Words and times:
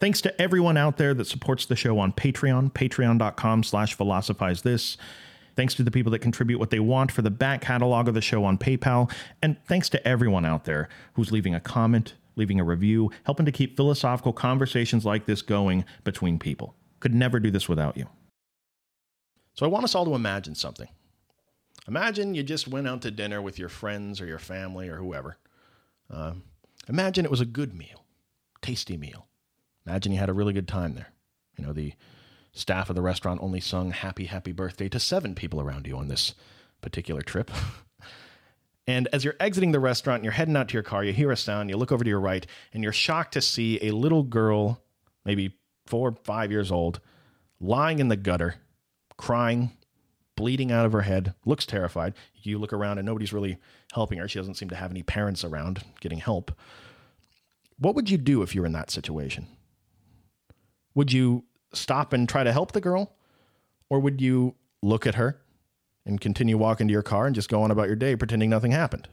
Thanks 0.00 0.22
to 0.22 0.40
everyone 0.40 0.78
out 0.78 0.96
there 0.96 1.12
that 1.12 1.26
supports 1.26 1.66
the 1.66 1.76
show 1.76 1.98
on 1.98 2.12
Patreon, 2.12 2.72
patreon.com 2.72 3.62
slash 3.62 3.94
philosophize 3.94 4.62
this. 4.62 4.96
Thanks 5.56 5.74
to 5.74 5.82
the 5.82 5.90
people 5.90 6.10
that 6.12 6.20
contribute 6.20 6.58
what 6.58 6.70
they 6.70 6.80
want 6.80 7.12
for 7.12 7.20
the 7.20 7.30
back 7.30 7.60
catalog 7.60 8.08
of 8.08 8.14
the 8.14 8.22
show 8.22 8.44
on 8.44 8.56
PayPal. 8.56 9.12
And 9.42 9.62
thanks 9.66 9.90
to 9.90 10.08
everyone 10.08 10.46
out 10.46 10.64
there 10.64 10.88
who's 11.14 11.32
leaving 11.32 11.54
a 11.54 11.60
comment, 11.60 12.14
leaving 12.34 12.58
a 12.58 12.64
review, 12.64 13.10
helping 13.24 13.44
to 13.44 13.52
keep 13.52 13.76
philosophical 13.76 14.32
conversations 14.32 15.04
like 15.04 15.26
this 15.26 15.42
going 15.42 15.84
between 16.02 16.38
people. 16.38 16.74
Could 17.00 17.14
never 17.14 17.38
do 17.38 17.50
this 17.50 17.68
without 17.68 17.98
you. 17.98 18.06
So 19.52 19.66
I 19.66 19.68
want 19.68 19.84
us 19.84 19.94
all 19.94 20.06
to 20.06 20.14
imagine 20.14 20.54
something. 20.54 20.88
Imagine 21.86 22.34
you 22.34 22.42
just 22.42 22.68
went 22.68 22.88
out 22.88 23.02
to 23.02 23.10
dinner 23.10 23.42
with 23.42 23.58
your 23.58 23.68
friends 23.68 24.18
or 24.20 24.26
your 24.26 24.38
family 24.38 24.88
or 24.88 24.96
whoever. 24.96 25.36
Uh, 26.08 26.34
imagine 26.88 27.26
it 27.26 27.30
was 27.30 27.40
a 27.42 27.46
good 27.46 27.74
meal, 27.74 28.06
tasty 28.62 28.96
meal. 28.96 29.26
Imagine 29.90 30.12
you 30.12 30.18
had 30.20 30.28
a 30.28 30.34
really 30.34 30.52
good 30.52 30.68
time 30.68 30.94
there. 30.94 31.08
You 31.58 31.66
know, 31.66 31.72
the 31.72 31.94
staff 32.52 32.90
of 32.90 32.94
the 32.94 33.02
restaurant 33.02 33.42
only 33.42 33.58
sung 33.58 33.90
happy, 33.90 34.26
happy 34.26 34.52
birthday 34.52 34.88
to 34.88 35.00
seven 35.00 35.34
people 35.34 35.60
around 35.60 35.84
you 35.84 35.96
on 35.96 36.06
this 36.06 36.34
particular 36.80 37.22
trip. 37.22 37.50
and 38.86 39.08
as 39.12 39.24
you're 39.24 39.34
exiting 39.40 39.72
the 39.72 39.80
restaurant 39.80 40.18
and 40.18 40.24
you're 40.24 40.32
heading 40.32 40.56
out 40.56 40.68
to 40.68 40.74
your 40.74 40.84
car, 40.84 41.02
you 41.02 41.12
hear 41.12 41.32
a 41.32 41.36
sound, 41.36 41.70
you 41.70 41.76
look 41.76 41.90
over 41.90 42.04
to 42.04 42.08
your 42.08 42.20
right, 42.20 42.46
and 42.72 42.84
you're 42.84 42.92
shocked 42.92 43.32
to 43.32 43.40
see 43.40 43.80
a 43.82 43.90
little 43.90 44.22
girl, 44.22 44.80
maybe 45.24 45.58
four, 45.86 46.14
five 46.22 46.52
years 46.52 46.70
old, 46.70 47.00
lying 47.58 47.98
in 47.98 48.06
the 48.06 48.16
gutter, 48.16 48.54
crying, 49.16 49.72
bleeding 50.36 50.70
out 50.70 50.86
of 50.86 50.92
her 50.92 51.02
head, 51.02 51.34
looks 51.44 51.66
terrified. 51.66 52.14
You 52.44 52.58
look 52.58 52.72
around 52.72 52.98
and 52.98 53.06
nobody's 53.06 53.32
really 53.32 53.58
helping 53.92 54.18
her. 54.18 54.28
She 54.28 54.38
doesn't 54.38 54.54
seem 54.54 54.70
to 54.70 54.76
have 54.76 54.92
any 54.92 55.02
parents 55.02 55.42
around 55.42 55.82
getting 55.98 56.18
help. 56.18 56.52
What 57.76 57.96
would 57.96 58.08
you 58.08 58.18
do 58.18 58.42
if 58.42 58.54
you 58.54 58.60
were 58.60 58.68
in 58.68 58.72
that 58.74 58.92
situation? 58.92 59.48
Would 61.00 61.12
you 61.12 61.44
stop 61.72 62.12
and 62.12 62.28
try 62.28 62.44
to 62.44 62.52
help 62.52 62.72
the 62.72 62.80
girl? 62.82 63.14
Or 63.88 64.00
would 64.00 64.20
you 64.20 64.56
look 64.82 65.06
at 65.06 65.14
her 65.14 65.40
and 66.04 66.20
continue 66.20 66.58
walking 66.58 66.88
to 66.88 66.92
your 66.92 67.02
car 67.02 67.24
and 67.24 67.34
just 67.34 67.48
go 67.48 67.62
on 67.62 67.70
about 67.70 67.86
your 67.86 67.96
day 67.96 68.16
pretending 68.16 68.50
nothing 68.50 68.72
happened? 68.72 69.08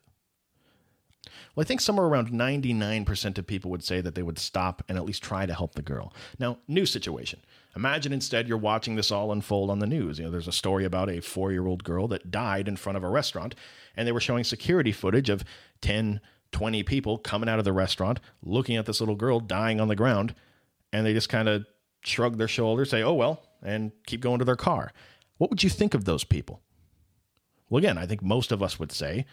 Well, 1.56 1.62
I 1.62 1.64
think 1.64 1.80
somewhere 1.80 2.06
around 2.06 2.30
99% 2.30 3.38
of 3.38 3.48
people 3.48 3.72
would 3.72 3.86
say 3.86 4.02
that 4.02 4.16
they 4.16 4.22
would 4.22 4.38
stop 4.38 4.84
and 4.90 4.98
at 4.98 5.06
least 5.06 5.24
try 5.24 5.46
to 5.46 5.54
help 5.54 5.76
the 5.76 5.82
girl. 5.82 6.14
Now, 6.38 6.58
new 6.68 6.86
situation. 6.86 7.40
Imagine 7.74 8.12
instead 8.12 8.50
you're 8.50 8.58
watching 8.58 8.96
this 8.96 9.10
all 9.10 9.32
unfold 9.32 9.70
on 9.70 9.80
the 9.80 9.88
news. 9.88 10.20
You 10.20 10.26
know, 10.26 10.32
there's 10.32 10.50
a 10.50 10.52
story 10.52 10.84
about 10.84 11.10
a 11.10 11.22
four 11.22 11.54
year 11.54 11.68
old 11.68 11.86
girl 11.86 12.10
that 12.10 12.30
died 12.30 12.68
in 12.68 12.76
front 12.76 12.98
of 12.98 13.04
a 13.06 13.10
restaurant, 13.10 13.56
and 13.96 14.06
they 14.06 14.12
were 14.12 14.20
showing 14.20 14.44
security 14.44 14.92
footage 14.92 15.30
of 15.30 15.46
10, 15.80 16.20
20 16.52 16.84
people 16.84 17.18
coming 17.18 17.48
out 17.48 17.60
of 17.60 17.66
the 17.66 17.72
restaurant, 17.72 18.20
looking 18.44 18.76
at 18.76 18.86
this 18.86 19.00
little 19.00 19.16
girl 19.16 19.40
dying 19.40 19.80
on 19.80 19.88
the 19.88 19.96
ground, 19.96 20.36
and 20.92 21.06
they 21.06 21.14
just 21.14 21.30
kind 21.30 21.48
of 21.48 21.66
shrug 22.08 22.38
their 22.38 22.48
shoulders, 22.48 22.90
say, 22.90 23.04
oh, 23.04 23.14
well, 23.14 23.44
and 23.62 23.92
keep 24.06 24.22
going 24.22 24.40
to 24.40 24.46
their 24.46 24.56
car. 24.56 24.92
What 25.38 25.50
would 25.50 25.64
you 25.64 25.70
think 25.70 25.94
of 25.94 26.06
those 26.06 26.24
people? 26.24 26.62
Well, 27.70 27.80
again, 27.80 27.98
I 27.98 28.06
think 28.06 28.22
most 28.22 28.52
of 28.52 28.64
us 28.64 28.80
would 28.80 28.92
say, 28.92 29.26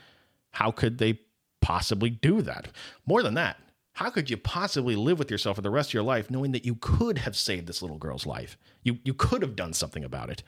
how 0.50 0.70
could 0.70 0.98
they 0.98 1.20
possibly 1.60 2.10
do 2.10 2.42
that? 2.42 2.68
More 3.06 3.22
than 3.22 3.34
that, 3.34 3.58
how 3.94 4.10
could 4.10 4.28
you 4.28 4.36
possibly 4.36 4.96
live 4.96 5.18
with 5.18 5.30
yourself 5.30 5.56
for 5.56 5.62
the 5.62 5.70
rest 5.70 5.90
of 5.90 5.94
your 5.94 6.02
life 6.02 6.30
knowing 6.30 6.52
that 6.52 6.64
you 6.64 6.74
could 6.74 7.18
have 7.18 7.36
saved 7.36 7.66
this 7.66 7.80
little 7.80 7.98
girl's 7.98 8.26
life? 8.26 8.58
You, 8.82 8.98
you 9.04 9.14
could 9.14 9.40
have 9.42 9.54
done 9.54 9.72
something 9.72 10.04
about 10.04 10.30
it. 10.30 10.42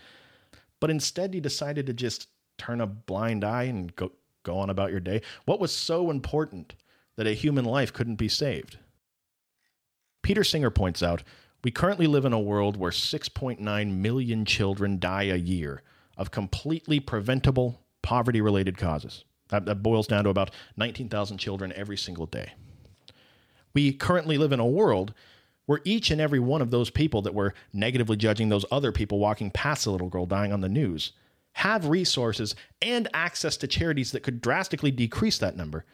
But 0.81 0.91
instead, 0.91 1.35
you 1.35 1.41
decided 1.41 1.87
to 1.87 1.93
just 1.93 2.29
turn 2.59 2.81
a 2.81 2.87
blind 2.87 3.45
eye 3.45 3.65
and 3.65 3.95
go, 3.95 4.13
go 4.43 4.59
on 4.59 4.69
about 4.69 4.91
your 4.91 5.01
day. 5.01 5.23
What 5.45 5.61
was 5.61 5.73
so 5.73 6.11
important 6.11 6.75
that 7.17 7.27
a 7.27 7.35
human 7.35 7.65
life 7.65 7.93
couldn't 7.93 8.17
be 8.17 8.29
saved? 8.29 8.79
Peter 10.23 10.43
Singer 10.43 10.71
points 10.71 11.03
out 11.03 11.23
we 11.67 11.73
currently 11.73 12.07
live 12.07 12.25
in 12.25 12.33
a 12.33 12.39
world 12.39 12.77
where 12.77 12.93
6.9 12.93 13.97
million 13.97 14.45
children 14.45 15.01
die 15.01 15.25
a 15.25 15.35
year 15.35 15.83
of 16.17 16.31
completely 16.31 17.01
preventable 17.01 17.83
poverty 18.03 18.41
related 18.41 18.79
causes. 18.79 19.25
That, 19.49 19.67
that, 19.67 19.83
boils 19.83 20.07
down 20.07 20.23
to 20.23 20.31
about 20.31 20.53
19,000 20.77 21.39
children 21.39 21.73
every 21.73 21.97
single 21.97 22.27
day. 22.27 22.53
We 23.75 23.93
currently 23.93 24.39
live 24.39 24.53
in 24.53 24.61
a 24.61 24.65
world 24.65 25.13
where 25.65 25.81
each 25.83 26.13
and 26.13 26.21
every 26.21 26.39
one 26.39 26.63
of 26.63 26.71
those 26.71 26.89
people 26.89 27.21
that 27.23 27.35
were 27.35 27.53
negatively 27.73 28.17
judging 28.17 28.49
those 28.49 28.65
other 28.71 28.93
people 28.93 29.19
walking 29.19 29.51
past 29.51 29.87
the 29.87 29.91
little 29.91 30.09
girl 30.09 30.25
dying 30.25 30.53
on 30.53 30.61
the 30.61 30.69
news 30.69 31.15
have 31.55 31.89
resources 31.89 32.55
and 32.81 33.09
access 33.13 33.57
to 33.57 33.67
charities 33.67 34.13
that 34.13 34.23
could 34.23 34.41
drastically 34.41 34.93
decrease 34.93 35.39
that 35.39 35.57
number, 35.57 35.85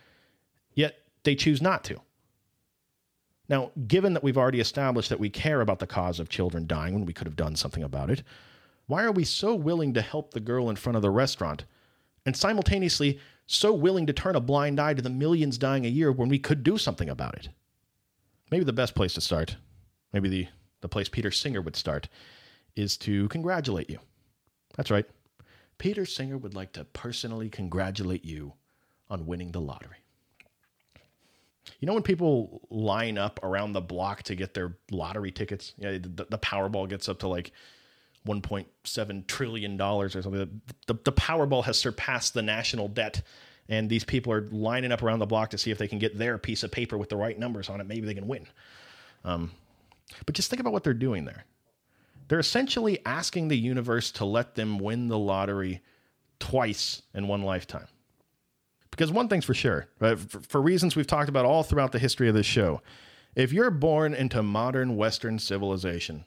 yet 0.75 0.99
they 1.23 1.35
choose 1.35 1.63
not 1.63 1.83
to. 1.85 1.99
Now, 3.49 3.71
given 3.87 4.15
that 4.15 4.23
we've 4.23 4.39
already 4.39 4.61
established 4.61 5.09
that 5.11 5.21
we 5.21 5.31
care 5.31 5.61
about 5.61 5.79
the 5.79 5.87
cause 5.87 6.21
of 6.21 6.29
children 6.29 6.67
dying 6.67 6.95
when 6.95 7.05
we 7.05 7.13
could 7.13 7.27
have 7.27 7.37
done 7.37 7.57
something 7.57 7.83
about 7.83 8.11
it, 8.11 8.23
why 8.87 9.03
are 9.03 9.13
we 9.13 9.25
so 9.25 9.55
willing 9.55 9.95
to 9.95 10.03
help 10.03 10.33
the 10.33 10.41
girl 10.41 10.71
in 10.71 10.77
front 10.77 10.97
of 10.97 11.03
the 11.03 11.11
restaurant 11.11 11.65
and 12.25 12.37
simultaneously 12.37 13.19
so 13.47 13.73
willing 13.73 14.07
to 14.07 14.13
turn 14.13 14.37
a 14.37 14.41
blind 14.41 14.81
eye 14.81 14.95
to 14.95 15.03
the 15.03 15.11
millions 15.11 15.59
dying 15.59 15.85
a 15.85 15.89
year 15.89 16.13
when 16.13 16.29
we 16.29 16.39
could 16.39 16.63
do 16.63 16.79
something 16.79 17.09
about 17.09 17.35
it? 17.35 17.49
Maybe 18.51 18.65
the 18.65 18.73
best 18.73 18.95
place 18.95 19.15
to 19.15 19.21
start, 19.21 19.57
maybe 20.13 20.29
the, 20.29 20.49
the 20.81 20.89
place 20.89 21.09
Peter 21.09 21.31
Singer 21.31 21.63
would 21.63 21.77
start, 21.77 22.09
is 22.77 22.97
to 22.99 23.29
congratulate 23.29 23.91
you. 23.91 23.99
That's 24.77 24.91
right. 24.91 25.07
Peter 25.79 26.07
Singer 26.07 26.39
would 26.39 26.55
like 26.55 26.73
to 26.73 26.85
personally 26.85 27.51
congratulate 27.51 28.25
you 28.25 28.53
on 29.11 29.27
winning 29.27 29.53
the 29.53 29.61
lottery. 29.61 30.02
You 31.81 31.87
know 31.87 31.95
when 31.95 32.03
people 32.03 32.61
line 32.71 33.19
up 33.19 33.41
around 33.43 33.73
the 33.73 33.81
block 33.81 34.23
to 34.25 34.35
get 34.35 34.55
their 34.55 34.77
lottery 34.91 35.31
tickets? 35.31 35.75
Yeah, 35.79 35.93
the, 35.93 36.27
the 36.29 36.39
Powerball 36.39 36.89
gets 36.89 37.09
up 37.09 37.21
to 37.21 37.29
like 37.29 37.53
1.7 38.27 39.27
trillion 39.27 39.77
dollars 39.77 40.17
or 40.17 40.23
something. 40.23 40.61
The, 40.87 40.95
the 40.95 41.13
Powerball 41.13 41.65
has 41.65 41.79
surpassed 41.79 42.35
the 42.35 42.43
national 42.43 42.89
debt, 42.89 43.23
and 43.69 43.89
these 43.89 44.05
people 44.05 44.33
are 44.33 44.49
lining 44.51 44.93
up 44.93 45.03
around 45.03 45.21
the 45.21 45.27
block 45.27 45.51
to 45.51 45.59
see 45.59 45.71
if 45.71 45.79
they 45.79 45.89
can 45.89 45.99
get 45.99 46.19
their 46.19 46.39
piece 46.39 46.63
of 46.63 46.71
paper 46.71 46.99
with 46.99 47.09
the 47.09 47.17
right 47.17 47.39
numbers 47.39 47.69
on 47.69 47.81
it. 47.81 47.87
Maybe 47.87 48.07
they 48.07 48.15
can 48.15 48.27
win. 48.29 48.47
Um, 49.25 49.53
but 50.27 50.35
just 50.35 50.51
think 50.51 50.61
about 50.61 50.73
what 50.73 50.85
they're 50.85 50.95
doing 50.95 51.25
there. 51.25 51.45
They're 52.29 52.39
essentially 52.39 52.99
asking 53.05 53.49
the 53.49 53.59
universe 53.59 54.11
to 54.13 54.25
let 54.25 54.55
them 54.55 54.79
win 54.79 55.09
the 55.09 55.19
lottery 55.19 55.81
twice 56.39 57.03
in 57.15 57.29
one 57.29 57.43
lifetime. 57.43 57.87
Because 58.93 59.11
one 59.11 59.27
thing's 59.27 59.47
for 59.47 59.55
sure, 59.55 59.89
right? 60.01 60.19
for, 60.19 60.61
reasons 60.61 60.95
we've 60.95 61.07
talked 61.07 61.31
about 61.31 61.45
all 61.45 61.63
throughout 61.63 61.93
the 61.93 61.99
history 61.99 62.29
of 62.29 62.35
this 62.35 62.47
show, 62.47 62.83
if 63.35 63.53
you're 63.53 63.71
born 63.71 64.13
into 64.15 64.43
modern 64.43 64.97
Western 64.97 65.39
civilization, 65.39 66.27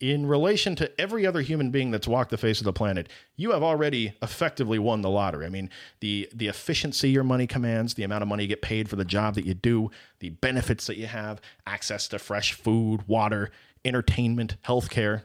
in 0.00 0.24
relation 0.24 0.74
to 0.76 0.90
every 0.98 1.26
other 1.26 1.42
human 1.42 1.70
being 1.70 1.90
that's 1.90 2.08
walked 2.08 2.30
the 2.30 2.38
face 2.38 2.58
of 2.58 2.64
the 2.64 2.72
planet, 2.72 3.10
you 3.36 3.50
have 3.50 3.62
already 3.62 4.14
effectively 4.22 4.78
won 4.78 5.02
the 5.02 5.10
lottery. 5.10 5.44
I 5.44 5.50
mean, 5.50 5.68
the 6.00 6.28
the 6.34 6.48
efficiency 6.48 7.10
your 7.10 7.24
money 7.24 7.46
commands, 7.46 7.92
the 7.92 8.04
amount 8.04 8.22
of 8.22 8.28
money 8.28 8.44
you 8.44 8.48
get 8.48 8.62
paid 8.62 8.88
for 8.88 8.96
the 8.96 9.04
job 9.04 9.34
that 9.34 9.44
you 9.44 9.52
do, 9.52 9.90
the 10.20 10.30
benefits 10.30 10.86
that 10.86 10.96
you 10.96 11.06
have, 11.06 11.42
access 11.66 12.08
to 12.08 12.18
fresh 12.18 12.54
food, 12.54 13.06
water, 13.06 13.50
entertainment, 13.84 14.56
healthcare. 14.66 15.24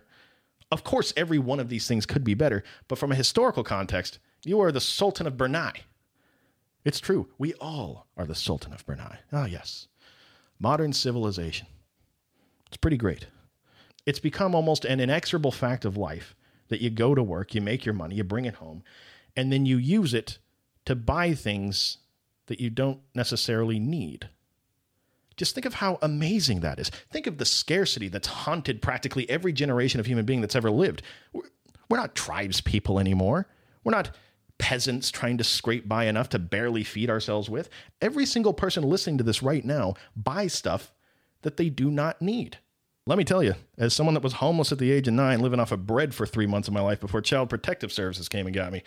Of 0.70 0.84
course, 0.84 1.14
every 1.16 1.40
one 1.40 1.62
of 1.62 1.70
these 1.70 1.88
things 1.88 2.06
could 2.06 2.26
be 2.26 2.34
better, 2.34 2.62
but 2.90 2.98
from 2.98 3.14
a 3.14 3.16
historical 3.16 3.64
context, 3.64 4.20
you 4.44 4.60
are 4.60 4.74
the 4.74 4.82
Sultan 4.82 5.26
of 5.26 5.38
Brunei. 5.38 5.72
It's 6.86 7.00
true. 7.00 7.28
We 7.40 7.54
all 7.56 8.08
are 8.16 8.26
the 8.26 8.36
Sultan 8.36 8.72
of 8.72 8.86
Brunei. 8.86 9.18
Ah, 9.34 9.46
yes. 9.46 9.88
Modern 10.60 10.94
civilization. 10.94 11.68
It's 12.68 12.78
pretty 12.78 12.98
great. 12.98 13.28
It's 14.06 14.20
become 14.20 14.54
almost 14.54 14.86
an 14.86 15.00
inexorable 15.00 15.52
fact 15.52 15.84
of 15.84 15.98
life 15.98 16.36
that 16.70 16.82
you 16.82 16.92
go 16.92 17.16
to 17.16 17.24
work, 17.24 17.56
you 17.56 17.62
make 17.62 17.86
your 17.86 17.94
money, 17.94 18.16
you 18.16 18.24
bring 18.24 18.46
it 18.46 18.56
home, 18.56 18.84
and 19.36 19.52
then 19.52 19.66
you 19.66 19.78
use 19.78 20.14
it 20.14 20.38
to 20.86 20.96
buy 20.96 21.34
things 21.34 21.98
that 22.46 22.60
you 22.60 22.70
don't 22.70 23.00
necessarily 23.16 23.80
need. 23.80 24.30
Just 25.36 25.56
think 25.56 25.66
of 25.66 25.76
how 25.76 25.98
amazing 26.02 26.62
that 26.62 26.80
is. 26.80 26.90
Think 27.12 27.28
of 27.28 27.40
the 27.40 27.46
scarcity 27.46 28.08
that's 28.08 28.28
haunted 28.28 28.82
practically 28.82 29.30
every 29.30 29.52
generation 29.52 30.00
of 30.00 30.06
human 30.06 30.26
being 30.26 30.42
that's 30.42 30.56
ever 30.56 30.72
lived. 30.72 31.02
We're 31.34 31.98
not 31.98 32.16
tribes 32.16 32.62
people 32.62 33.00
anymore. 33.00 33.48
We're 33.84 33.92
not 33.92 34.12
peasants 34.58 35.12
trying 35.12 35.38
to 35.38 35.44
scrape 35.44 35.88
by 35.88 36.06
enough 36.06 36.30
to 36.30 36.40
barely 36.40 36.84
feed 36.84 37.10
ourselves 37.10 37.50
with. 37.50 37.70
Every 38.02 38.26
single 38.26 38.54
person 38.54 38.84
listening 38.84 39.18
to 39.20 39.24
this 39.24 39.44
right 39.44 39.66
now 39.66 39.96
buys 40.16 40.54
stuff 40.54 40.94
that 41.42 41.58
they 41.58 41.70
do 41.70 41.92
not 41.92 42.22
need. 42.22 42.58
Let 43.08 43.18
me 43.18 43.24
tell 43.24 43.44
you, 43.44 43.54
as 43.78 43.94
someone 43.94 44.16
that 44.16 44.24
was 44.24 44.34
homeless 44.34 44.72
at 44.72 44.80
the 44.80 44.92
age 44.92 45.08
of 45.08 45.14
nine, 45.14 45.40
living 45.40 45.60
off 45.60 45.72
of 45.72 45.86
bread 45.86 46.16
for 46.16 46.26
three 46.26 46.48
months 46.48 46.68
of 46.68 46.74
my 46.74 46.82
life 46.82 47.00
before 47.00 47.22
Child 47.22 47.50
Protective 47.50 47.92
Services 47.92 48.28
came 48.28 48.48
and 48.48 48.56
got 48.56 48.72
me, 48.72 48.82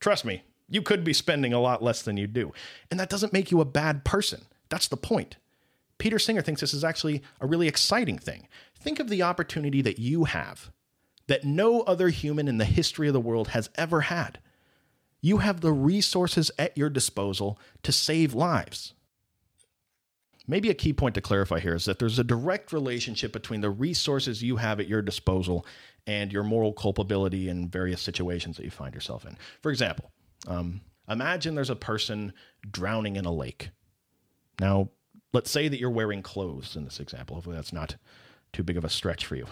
trust 0.00 0.24
me, 0.24 0.42
you 0.68 0.82
could 0.82 1.04
be 1.04 1.12
spending 1.12 1.52
a 1.52 1.60
lot 1.60 1.82
less 1.82 2.02
than 2.02 2.16
you 2.16 2.26
do. 2.26 2.52
And 2.90 2.98
that 2.98 3.10
doesn't 3.10 3.32
make 3.32 3.50
you 3.50 3.60
a 3.60 3.64
bad 3.64 4.04
person. 4.04 4.42
That's 4.68 4.88
the 4.88 4.96
point. 4.96 5.36
Peter 5.98 6.18
Singer 6.18 6.42
thinks 6.42 6.60
this 6.60 6.74
is 6.74 6.82
actually 6.82 7.22
a 7.40 7.46
really 7.46 7.68
exciting 7.68 8.18
thing. 8.18 8.48
Think 8.74 8.98
of 8.98 9.08
the 9.08 9.22
opportunity 9.22 9.82
that 9.82 9.98
you 9.98 10.24
have 10.24 10.72
that 11.26 11.44
no 11.44 11.82
other 11.82 12.08
human 12.08 12.48
in 12.48 12.58
the 12.58 12.64
history 12.64 13.06
of 13.06 13.14
the 13.14 13.20
world 13.20 13.48
has 13.48 13.70
ever 13.76 14.00
had 14.02 14.40
you 15.20 15.38
have 15.38 15.60
the 15.60 15.72
resources 15.72 16.50
at 16.58 16.76
your 16.76 16.90
disposal 16.90 17.58
to 17.82 17.92
save 17.92 18.34
lives. 18.34 18.94
Maybe 20.46 20.70
a 20.70 20.74
key 20.74 20.92
point 20.92 21.14
to 21.14 21.20
clarify 21.20 21.60
here 21.60 21.74
is 21.74 21.84
that 21.84 21.98
there's 21.98 22.18
a 22.18 22.24
direct 22.24 22.72
relationship 22.72 23.32
between 23.32 23.60
the 23.60 23.70
resources 23.70 24.42
you 24.42 24.56
have 24.56 24.80
at 24.80 24.88
your 24.88 25.02
disposal 25.02 25.64
and 26.06 26.32
your 26.32 26.42
moral 26.42 26.72
culpability 26.72 27.48
in 27.48 27.68
various 27.68 28.00
situations 28.00 28.56
that 28.56 28.64
you 28.64 28.70
find 28.70 28.94
yourself 28.94 29.24
in. 29.24 29.36
For 29.62 29.70
example, 29.70 30.10
um, 30.48 30.80
imagine 31.08 31.54
there's 31.54 31.70
a 31.70 31.76
person 31.76 32.32
drowning 32.68 33.16
in 33.16 33.26
a 33.26 33.32
lake. 33.32 33.70
Now, 34.58 34.90
let's 35.32 35.50
say 35.50 35.68
that 35.68 35.78
you're 35.78 35.90
wearing 35.90 36.22
clothes 36.22 36.74
in 36.74 36.84
this 36.84 37.00
example. 37.00 37.36
Hopefully, 37.36 37.56
that's 37.56 37.72
not 37.72 37.96
too 38.52 38.62
big 38.62 38.76
of 38.76 38.84
a 38.84 38.90
stretch 38.90 39.26
for 39.26 39.36
you. 39.36 39.46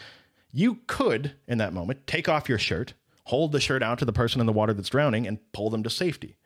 you 0.52 0.80
could, 0.86 1.34
in 1.46 1.58
that 1.58 1.72
moment, 1.72 2.06
take 2.06 2.28
off 2.28 2.48
your 2.48 2.58
shirt, 2.58 2.94
hold 3.30 3.52
the 3.52 3.60
shirt 3.60 3.82
out 3.82 3.98
to 4.00 4.04
the 4.04 4.12
person 4.12 4.40
in 4.40 4.46
the 4.46 4.52
water 4.52 4.74
that's 4.74 4.88
drowning, 4.88 5.26
and 5.26 5.38
pull 5.52 5.70
them 5.70 5.82
to 5.84 5.90
safety. 5.90 6.36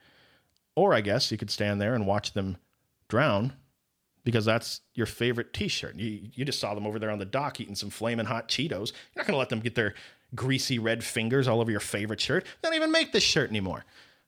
Or 0.77 0.93
I 0.93 1.01
guess 1.01 1.31
you 1.33 1.39
could 1.39 1.51
stand 1.51 1.81
there 1.81 1.95
and 1.95 2.07
watch 2.07 2.33
them 2.33 2.59
drown 3.09 3.55
because 4.25 4.45
that's 4.45 4.81
your 4.95 5.07
favorite 5.07 5.53
t-shirt. 5.53 5.97
You, 5.97 6.29
you 6.33 6.45
just 6.45 6.61
saw 6.61 6.75
them 6.75 6.87
over 6.87 6.99
there 6.99 7.11
on 7.11 7.19
the 7.19 7.25
dock 7.25 7.61
eating 7.61 7.75
some 7.75 7.91
flaming 7.91 8.27
hot 8.27 8.49
Cheetos. 8.49 8.93
You're 8.93 9.23
not 9.23 9.27
going 9.27 9.35
to 9.35 9.39
let 9.39 9.51
them 9.51 9.61
get 9.61 9.75
their 9.75 9.95
greasy 10.35 10.79
red 10.79 11.05
fingers 11.05 11.47
all 11.47 11.61
over 11.61 11.71
your 11.71 11.81
favorite 11.81 12.21
shirt. 12.21 12.45
They 12.45 12.69
don't 12.69 12.77
even 12.77 12.91
make 12.91 13.13
this 13.13 13.23
shirt 13.23 13.51
anymore. 13.51 13.85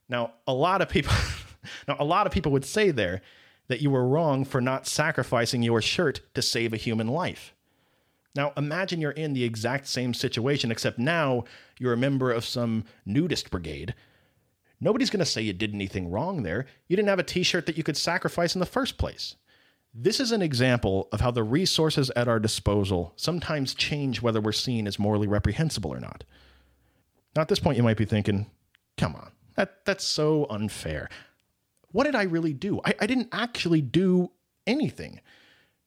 Now, 0.08 0.32
a 0.46 0.54
lot 0.54 0.82
of 0.82 0.88
people 0.88 1.12
now 1.88 1.96
a 1.98 2.04
lot 2.04 2.26
of 2.26 2.32
people 2.32 2.52
would 2.52 2.64
say 2.64 2.90
there 2.90 3.22
that 3.68 3.80
you 3.80 3.90
were 3.90 4.06
wrong 4.06 4.44
for 4.44 4.60
not 4.60 4.86
sacrificing 4.86 5.62
your 5.62 5.82
shirt 5.82 6.20
to 6.34 6.42
save 6.42 6.72
a 6.72 6.76
human 6.76 7.08
life. 7.08 7.54
Now, 8.36 8.52
imagine 8.56 9.00
you're 9.00 9.10
in 9.12 9.32
the 9.32 9.44
exact 9.44 9.88
same 9.88 10.14
situation 10.14 10.70
except 10.70 10.98
now 10.98 11.44
you're 11.78 11.92
a 11.92 11.96
member 11.96 12.30
of 12.30 12.44
some 12.44 12.84
nudist 13.04 13.50
brigade. 13.50 13.94
Nobody's 14.80 15.10
going 15.10 15.20
to 15.20 15.26
say 15.26 15.40
you 15.40 15.54
did 15.54 15.74
anything 15.74 16.10
wrong 16.10 16.42
there. 16.42 16.66
You 16.86 16.96
didn't 16.96 17.08
have 17.08 17.18
a 17.18 17.24
t-shirt 17.24 17.66
that 17.66 17.78
you 17.78 17.82
could 17.82 17.96
sacrifice 17.96 18.54
in 18.54 18.60
the 18.60 18.66
first 18.66 18.98
place. 18.98 19.36
This 19.94 20.20
is 20.20 20.32
an 20.32 20.42
example 20.42 21.08
of 21.10 21.22
how 21.22 21.30
the 21.30 21.42
resources 21.42 22.10
at 22.14 22.28
our 22.28 22.38
disposal 22.38 23.14
sometimes 23.16 23.74
change 23.74 24.20
whether 24.20 24.42
we're 24.42 24.52
seen 24.52 24.86
as 24.86 24.98
morally 24.98 25.26
reprehensible 25.26 25.92
or 25.92 26.00
not. 26.00 26.24
Now, 27.34 27.42
at 27.42 27.48
this 27.48 27.58
point, 27.58 27.78
you 27.78 27.82
might 27.82 27.96
be 27.96 28.04
thinking, 28.04 28.50
come 28.98 29.14
on, 29.14 29.30
that, 29.56 29.86
that's 29.86 30.04
so 30.04 30.46
unfair. 30.50 31.08
What 31.92 32.04
did 32.04 32.14
I 32.14 32.24
really 32.24 32.52
do? 32.52 32.82
I, 32.84 32.94
I 33.00 33.06
didn't 33.06 33.28
actually 33.32 33.80
do 33.80 34.30
anything. 34.66 35.20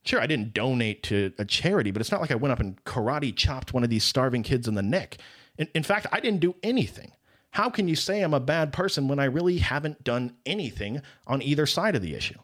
Sure, 0.03 0.21
I 0.21 0.27
didn't 0.27 0.53
donate 0.53 1.03
to 1.03 1.33
a 1.37 1.45
charity, 1.45 1.91
but 1.91 2.01
it's 2.01 2.11
not 2.11 2.21
like 2.21 2.31
I 2.31 2.35
went 2.35 2.51
up 2.51 2.59
and 2.59 2.83
karate 2.83 3.35
chopped 3.35 3.73
one 3.73 3.83
of 3.83 3.89
these 3.89 4.03
starving 4.03 4.43
kids 4.43 4.67
in 4.67 4.75
the 4.75 4.81
neck. 4.81 5.17
In, 5.57 5.67
in 5.75 5.83
fact, 5.83 6.07
I 6.11 6.19
didn't 6.19 6.39
do 6.39 6.55
anything. 6.63 7.11
How 7.51 7.69
can 7.69 7.87
you 7.87 7.95
say 7.95 8.21
I'm 8.21 8.33
a 8.33 8.39
bad 8.39 8.71
person 8.71 9.07
when 9.07 9.19
I 9.19 9.25
really 9.25 9.57
haven't 9.57 10.03
done 10.03 10.35
anything 10.45 11.01
on 11.27 11.41
either 11.41 11.65
side 11.65 11.95
of 11.95 12.01
the 12.01 12.15
issue? 12.15 12.37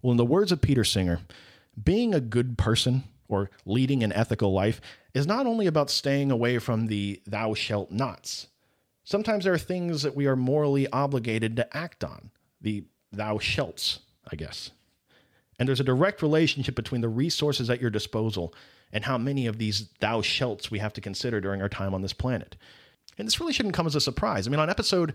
Well, 0.00 0.12
in 0.12 0.16
the 0.16 0.24
words 0.24 0.52
of 0.52 0.62
Peter 0.62 0.84
Singer, 0.84 1.20
being 1.82 2.14
a 2.14 2.20
good 2.20 2.56
person 2.56 3.04
or 3.28 3.50
leading 3.66 4.02
an 4.02 4.12
ethical 4.12 4.52
life 4.52 4.80
is 5.12 5.26
not 5.26 5.46
only 5.46 5.66
about 5.66 5.90
staying 5.90 6.30
away 6.30 6.58
from 6.58 6.86
the 6.86 7.20
thou 7.26 7.54
shalt 7.54 7.90
nots. 7.90 8.46
Sometimes 9.04 9.44
there 9.44 9.52
are 9.52 9.58
things 9.58 10.02
that 10.02 10.14
we 10.14 10.26
are 10.26 10.36
morally 10.36 10.86
obligated 10.88 11.56
to 11.56 11.76
act 11.76 12.04
on, 12.04 12.30
the 12.60 12.84
thou 13.10 13.38
shalts, 13.38 14.00
I 14.30 14.36
guess. 14.36 14.70
And 15.58 15.68
there's 15.68 15.80
a 15.80 15.84
direct 15.84 16.22
relationship 16.22 16.74
between 16.74 17.00
the 17.00 17.08
resources 17.08 17.68
at 17.68 17.80
your 17.80 17.90
disposal 17.90 18.54
and 18.92 19.04
how 19.04 19.18
many 19.18 19.46
of 19.46 19.58
these 19.58 19.88
thou 20.00 20.22
shalts 20.22 20.70
we 20.70 20.78
have 20.78 20.92
to 20.94 21.00
consider 21.00 21.40
during 21.40 21.60
our 21.60 21.68
time 21.68 21.94
on 21.94 22.02
this 22.02 22.12
planet. 22.12 22.56
And 23.18 23.26
this 23.26 23.40
really 23.40 23.52
shouldn't 23.52 23.74
come 23.74 23.86
as 23.86 23.96
a 23.96 24.00
surprise. 24.00 24.46
I 24.46 24.50
mean, 24.50 24.60
on 24.60 24.70
episode 24.70 25.14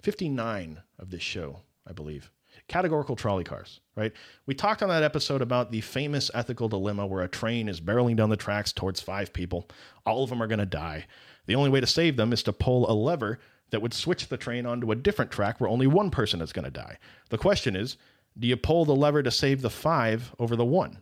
59 0.00 0.82
of 0.98 1.10
this 1.10 1.22
show, 1.22 1.60
I 1.86 1.92
believe, 1.92 2.30
categorical 2.68 3.16
trolley 3.16 3.44
cars, 3.44 3.80
right? 3.96 4.12
We 4.46 4.54
talked 4.54 4.82
on 4.82 4.88
that 4.88 5.02
episode 5.02 5.42
about 5.42 5.70
the 5.70 5.80
famous 5.80 6.30
ethical 6.34 6.68
dilemma 6.68 7.06
where 7.06 7.22
a 7.22 7.28
train 7.28 7.68
is 7.68 7.80
barreling 7.80 8.16
down 8.16 8.30
the 8.30 8.36
tracks 8.36 8.72
towards 8.72 9.00
five 9.00 9.32
people. 9.32 9.68
All 10.06 10.24
of 10.24 10.30
them 10.30 10.42
are 10.42 10.46
going 10.46 10.58
to 10.58 10.66
die. 10.66 11.06
The 11.46 11.54
only 11.54 11.70
way 11.70 11.80
to 11.80 11.86
save 11.86 12.16
them 12.16 12.32
is 12.32 12.42
to 12.44 12.52
pull 12.52 12.90
a 12.90 12.94
lever 12.94 13.38
that 13.70 13.82
would 13.82 13.94
switch 13.94 14.28
the 14.28 14.36
train 14.36 14.66
onto 14.66 14.92
a 14.92 14.96
different 14.96 15.30
track 15.30 15.60
where 15.60 15.70
only 15.70 15.86
one 15.86 16.10
person 16.10 16.40
is 16.40 16.52
going 16.52 16.64
to 16.64 16.70
die. 16.70 16.98
The 17.30 17.38
question 17.38 17.74
is 17.74 17.96
do 18.38 18.46
you 18.46 18.56
pull 18.56 18.84
the 18.84 18.94
lever 18.94 19.22
to 19.22 19.30
save 19.30 19.62
the 19.62 19.70
five 19.70 20.34
over 20.38 20.56
the 20.56 20.64
one? 20.64 20.98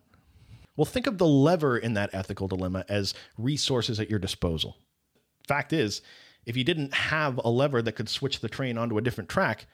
Well, 0.77 0.85
think 0.85 1.07
of 1.07 1.19
the 1.19 1.27
lever 1.27 1.77
in 1.77 1.95
that 1.95 2.11
ethical 2.13 2.49
dilemma 2.49 2.85
as 2.89 3.15
resources 3.37 4.01
at 4.01 4.11
your 4.11 4.19
disposal. 4.19 4.77
Fact 5.47 5.73
is, 5.73 6.01
if 6.47 6.57
you 6.57 6.65
didn't 6.65 6.95
have 6.95 7.39
a 7.45 7.51
lever 7.51 7.83
that 7.83 7.93
could 7.93 8.09
switch 8.09 8.41
the 8.41 8.49
train 8.49 8.79
onto 8.79 8.97
a 8.97 9.03
different 9.03 9.29
track, 9.29 9.67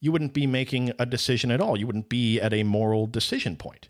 you 0.00 0.10
wouldn't 0.10 0.32
be 0.32 0.46
making 0.46 0.92
a 0.98 1.06
decision 1.06 1.50
at 1.50 1.60
all. 1.60 1.78
You 1.78 1.86
wouldn't 1.86 2.08
be 2.08 2.40
at 2.40 2.52
a 2.52 2.62
moral 2.62 3.06
decision 3.06 3.56
point. 3.56 3.88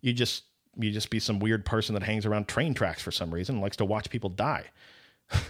You 0.00 0.12
just 0.12 0.44
you 0.78 0.90
just 0.90 1.10
be 1.10 1.18
some 1.18 1.40
weird 1.40 1.66
person 1.66 1.94
that 1.94 2.04
hangs 2.04 2.24
around 2.24 2.46
train 2.46 2.74
tracks 2.74 3.02
for 3.02 3.10
some 3.10 3.34
reason 3.34 3.56
and 3.56 3.62
likes 3.62 3.76
to 3.76 3.84
watch 3.84 4.08
people 4.08 4.30
die. 4.30 4.66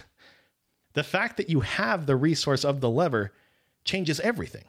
the 0.93 1.03
fact 1.03 1.37
that 1.37 1.49
you 1.49 1.61
have 1.61 2.05
the 2.05 2.15
resource 2.15 2.65
of 2.65 2.81
the 2.81 2.89
lever 2.89 3.31
changes 3.85 4.19
everything. 4.19 4.65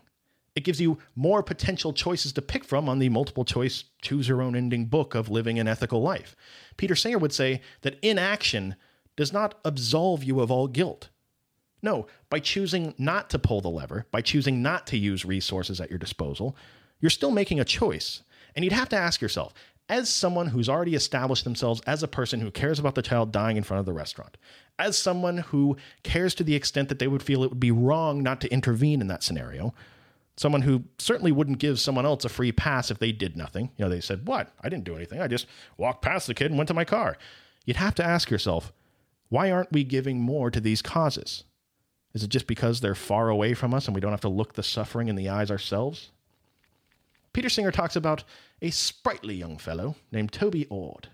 It 0.55 0.65
gives 0.65 0.81
you 0.81 0.99
more 1.15 1.43
potential 1.43 1.93
choices 1.93 2.33
to 2.35 2.43
pick 2.43 2.65
from 2.65 2.89
on 2.89 2.99
the 2.99 3.09
multiple 3.09 3.45
choice, 3.45 3.85
choose 4.03 4.29
your 4.29 4.43
own 4.43 4.55
ending 4.55 4.87
book 4.87 5.15
of 5.15 5.31
living 5.31 5.59
an 5.59 5.69
ethical 5.69 6.03
life. 6.03 6.37
Peter 6.77 6.95
Singer 6.95 7.19
would 7.19 7.33
say 7.33 7.63
that 7.81 7.99
inaction 8.03 8.77
does 9.17 9.33
not 9.33 9.59
absolve 9.65 10.25
you 10.25 10.41
of 10.41 10.51
all 10.51 10.69
guilt. 10.69 11.09
No, 11.83 12.07
by 12.31 12.39
choosing 12.39 12.95
not 12.99 13.29
to 13.31 13.39
pull 13.39 13.61
the 13.61 13.69
lever, 13.69 14.07
by 14.11 14.21
choosing 14.21 14.63
not 14.63 14.87
to 14.89 14.97
use 14.97 15.25
resources 15.25 15.81
at 15.81 15.91
your 15.91 15.99
disposal, 15.99 16.57
you're 17.01 17.11
still 17.11 17.33
making 17.33 17.59
a 17.59 17.65
choice. 17.65 18.23
And 18.55 18.65
you'd 18.65 18.73
have 18.73 18.91
to 18.91 18.97
ask 18.97 19.21
yourself, 19.21 19.55
as 19.89 20.09
someone 20.09 20.49
who's 20.49 20.69
already 20.69 20.95
established 20.95 21.45
themselves 21.45 21.81
as 21.87 22.03
a 22.03 22.09
person 22.09 22.41
who 22.41 22.51
cares 22.51 22.79
about 22.79 22.95
the 22.95 23.03
child 23.03 23.33
dying 23.33 23.57
in 23.57 23.63
front 23.63 23.81
of 23.81 23.87
the 23.87 23.93
restaurant, 23.93 24.37
as 24.79 24.97
someone 24.97 25.39
who 25.39 25.77
cares 26.03 26.35
to 26.37 26.45
the 26.45 26.55
extent 26.55 26.89
that 26.89 26.99
they 26.99 27.09
would 27.09 27.23
feel 27.23 27.43
it 27.43 27.51
would 27.51 27.61
be 27.61 27.71
wrong 27.71 28.23
not 28.23 28.41
to 28.41 28.53
intervene 28.53 29.01
in 29.01 29.09
that 29.09 29.23
scenario, 29.23 29.75
someone 30.37 30.63
who 30.63 30.85
certainly 30.99 31.33
wouldn't 31.33 31.59
give 31.59 31.79
someone 31.79 32.07
else 32.07 32.25
a 32.25 32.29
free 32.29 32.53
pass 32.53 32.91
if 32.91 32.99
they 32.99 33.13
did 33.13 33.37
nothing. 33.37 33.71
You 33.77 33.85
know, 33.85 33.89
they 33.89 34.01
said, 34.01 34.27
What? 34.27 34.53
I 34.61 34.69
didn't 34.69 34.85
do 34.85 34.97
anything. 34.97 35.21
I 35.21 35.29
just 35.29 35.47
walked 35.77 36.03
past 36.03 36.27
the 36.27 36.35
kid 36.35 36.51
and 36.51 36.59
went 36.59 36.69
to 36.69 36.75
my 36.75 36.85
car. 36.85 37.17
You'd 37.65 37.77
have 37.77 37.95
to 37.97 38.05
ask 38.05 38.31
yourself, 38.31 38.73
why 39.33 39.51
aren't 39.51 39.73
we 39.73 39.83
giving 39.83 40.21
more 40.21 40.51
to 40.51 40.61
these 40.61 40.83
causes? 40.83 41.45
Is 42.13 42.23
it 42.23 42.29
just 42.29 42.47
because 42.47 42.81
they're 42.81 42.95
far 42.95 43.31
away 43.31 43.55
from 43.55 43.73
us 43.73 43.87
and 43.87 43.95
we 43.95 44.01
don't 44.03 44.11
have 44.11 44.21
to 44.23 44.29
look 44.29 44.53
the 44.53 44.63
suffering 44.63 45.09
in 45.09 45.17
the 45.17 45.31
eyes 45.31 45.51
ourselves? 45.51 46.11
Peter 47.33 47.49
Singer 47.49 47.71
talks 47.71 47.97
about 47.97 48.25
a 48.61 48.69
sprightly 48.69 49.35
young 49.35 49.57
fellow 49.57 49.97
named 50.11 50.33
Toby 50.33 50.67
Ord. 50.67 51.09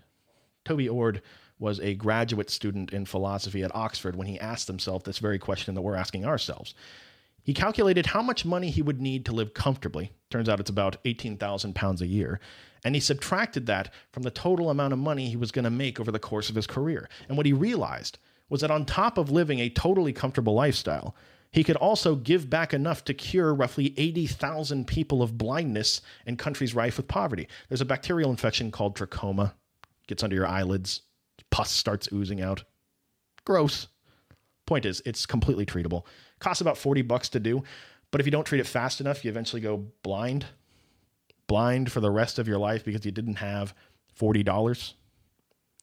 Toby 0.65 0.89
Ord 0.89 1.21
was 1.57 1.79
a 1.79 1.95
graduate 1.95 2.49
student 2.49 2.91
in 2.91 3.05
philosophy 3.05 3.63
at 3.63 3.73
Oxford 3.73 4.17
when 4.17 4.27
he 4.27 4.37
asked 4.37 4.67
himself 4.67 5.03
this 5.03 5.19
very 5.19 5.39
question 5.39 5.73
that 5.75 5.81
we're 5.81 5.95
asking 5.95 6.25
ourselves. 6.25 6.73
He 7.49 7.53
calculated 7.55 8.05
how 8.05 8.21
much 8.21 8.45
money 8.45 8.69
he 8.69 8.83
would 8.83 9.01
need 9.01 9.25
to 9.25 9.31
live 9.31 9.55
comfortably. 9.55 10.11
Turns 10.29 10.47
out 10.47 10.59
it's 10.59 10.69
about 10.69 10.97
18,000 11.03 11.73
pounds 11.73 11.99
a 11.99 12.05
year. 12.05 12.39
And 12.85 12.93
he 12.93 13.01
subtracted 13.01 13.65
that 13.65 13.91
from 14.11 14.21
the 14.21 14.29
total 14.29 14.69
amount 14.69 14.93
of 14.93 14.99
money 14.99 15.27
he 15.27 15.35
was 15.35 15.51
going 15.51 15.63
to 15.63 15.71
make 15.71 15.99
over 15.99 16.11
the 16.11 16.19
course 16.19 16.51
of 16.51 16.55
his 16.55 16.67
career. 16.67 17.09
And 17.27 17.37
what 17.37 17.47
he 17.47 17.53
realized 17.53 18.19
was 18.49 18.61
that 18.61 18.69
on 18.69 18.85
top 18.85 19.17
of 19.17 19.31
living 19.31 19.57
a 19.57 19.69
totally 19.71 20.13
comfortable 20.13 20.53
lifestyle, 20.53 21.15
he 21.49 21.63
could 21.63 21.75
also 21.77 22.13
give 22.13 22.51
back 22.51 22.71
enough 22.71 23.03
to 23.05 23.15
cure 23.15 23.51
roughly 23.55 23.95
80,000 23.97 24.85
people 24.85 25.23
of 25.23 25.39
blindness 25.39 26.01
in 26.27 26.37
countries 26.37 26.75
rife 26.75 26.97
with 26.97 27.07
poverty. 27.07 27.47
There's 27.67 27.81
a 27.81 27.85
bacterial 27.85 28.29
infection 28.29 28.69
called 28.69 28.95
trachoma, 28.95 29.53
gets 30.05 30.21
under 30.21 30.35
your 30.35 30.45
eyelids, 30.45 31.01
pus 31.49 31.71
starts 31.71 32.09
oozing 32.13 32.41
out. 32.41 32.63
Gross. 33.43 33.87
Point 34.69 34.85
is, 34.85 35.01
it's 35.03 35.25
completely 35.25 35.65
treatable. 35.65 36.03
Costs 36.37 36.61
about 36.61 36.77
40 36.77 37.01
bucks 37.01 37.27
to 37.29 37.39
do, 37.39 37.63
but 38.11 38.21
if 38.21 38.27
you 38.27 38.31
don't 38.31 38.45
treat 38.45 38.61
it 38.61 38.67
fast 38.67 39.01
enough, 39.01 39.25
you 39.25 39.31
eventually 39.31 39.63
go 39.63 39.87
blind. 40.03 40.45
Blind 41.47 41.91
for 41.91 42.01
the 42.01 42.11
rest 42.11 42.37
of 42.37 42.47
your 42.47 42.59
life 42.59 42.85
because 42.85 43.03
you 43.03 43.11
didn't 43.11 43.37
have 43.37 43.73
$40 44.19 44.93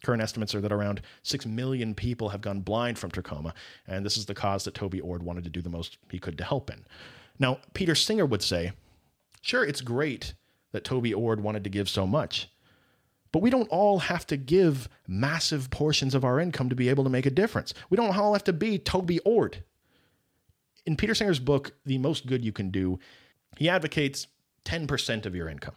Current 0.05 0.23
estimates 0.23 0.55
are 0.55 0.61
that 0.61 0.73
around 0.73 1.01
6 1.25 1.47
million 1.47 1.93
people 1.93 2.29
have 2.29 2.41
gone 2.41 2.61
blind 2.61 2.97
from 2.97 3.11
trachoma, 3.11 3.53
and 3.89 4.07
this 4.07 4.17
is 4.17 4.27
the 4.27 4.35
cause 4.35 4.63
that 4.63 4.75
Toby 4.75 5.01
Ord 5.01 5.25
wanted 5.25 5.43
to 5.43 5.51
do 5.51 5.61
the 5.61 5.69
most 5.69 5.99
he 6.13 6.21
could 6.21 6.39
to 6.39 6.45
help 6.45 6.71
in. 6.71 6.85
Now, 7.41 7.59
Peter 7.75 7.97
Singer 7.97 8.25
would 8.25 8.43
say, 8.43 8.71
sure, 9.41 9.65
it's 9.65 9.81
great 9.81 10.35
that 10.71 10.85
Toby 10.85 11.13
Ord 11.13 11.41
wanted 11.41 11.65
to 11.65 11.71
give 11.71 11.89
so 11.89 12.07
much, 12.07 12.49
but 13.33 13.43
we 13.43 13.51
don't 13.51 13.69
all 13.69 13.99
have 14.01 14.27
to 14.29 14.37
give 14.37 14.89
massive 15.07 15.71
portions 15.71 16.15
of 16.15 16.25
our 16.25 16.41
income 16.41 16.69
to 16.69 16.77
be 16.77 16.89
able 16.89 17.05
to 17.05 17.11
make 17.11 17.27
a 17.27 17.31
difference. 17.31 17.75
We 17.91 17.97
don't 17.97 18.17
all 18.17 18.33
have 18.33 18.45
to 18.45 18.53
be 18.53 18.79
Toby 18.79 19.19
Ord. 19.21 19.63
In 20.85 20.97
Peter 20.97 21.15
Singer's 21.15 21.41
book, 21.41 21.73
The 21.85 21.99
Most 21.99 22.27
Good 22.27 22.45
You 22.45 22.53
Can 22.53 22.71
Do, 22.71 22.99
he 23.57 23.69
advocates 23.69 24.29
10% 24.65 25.27
of 25.27 25.35
your 25.35 25.49
income. 25.49 25.75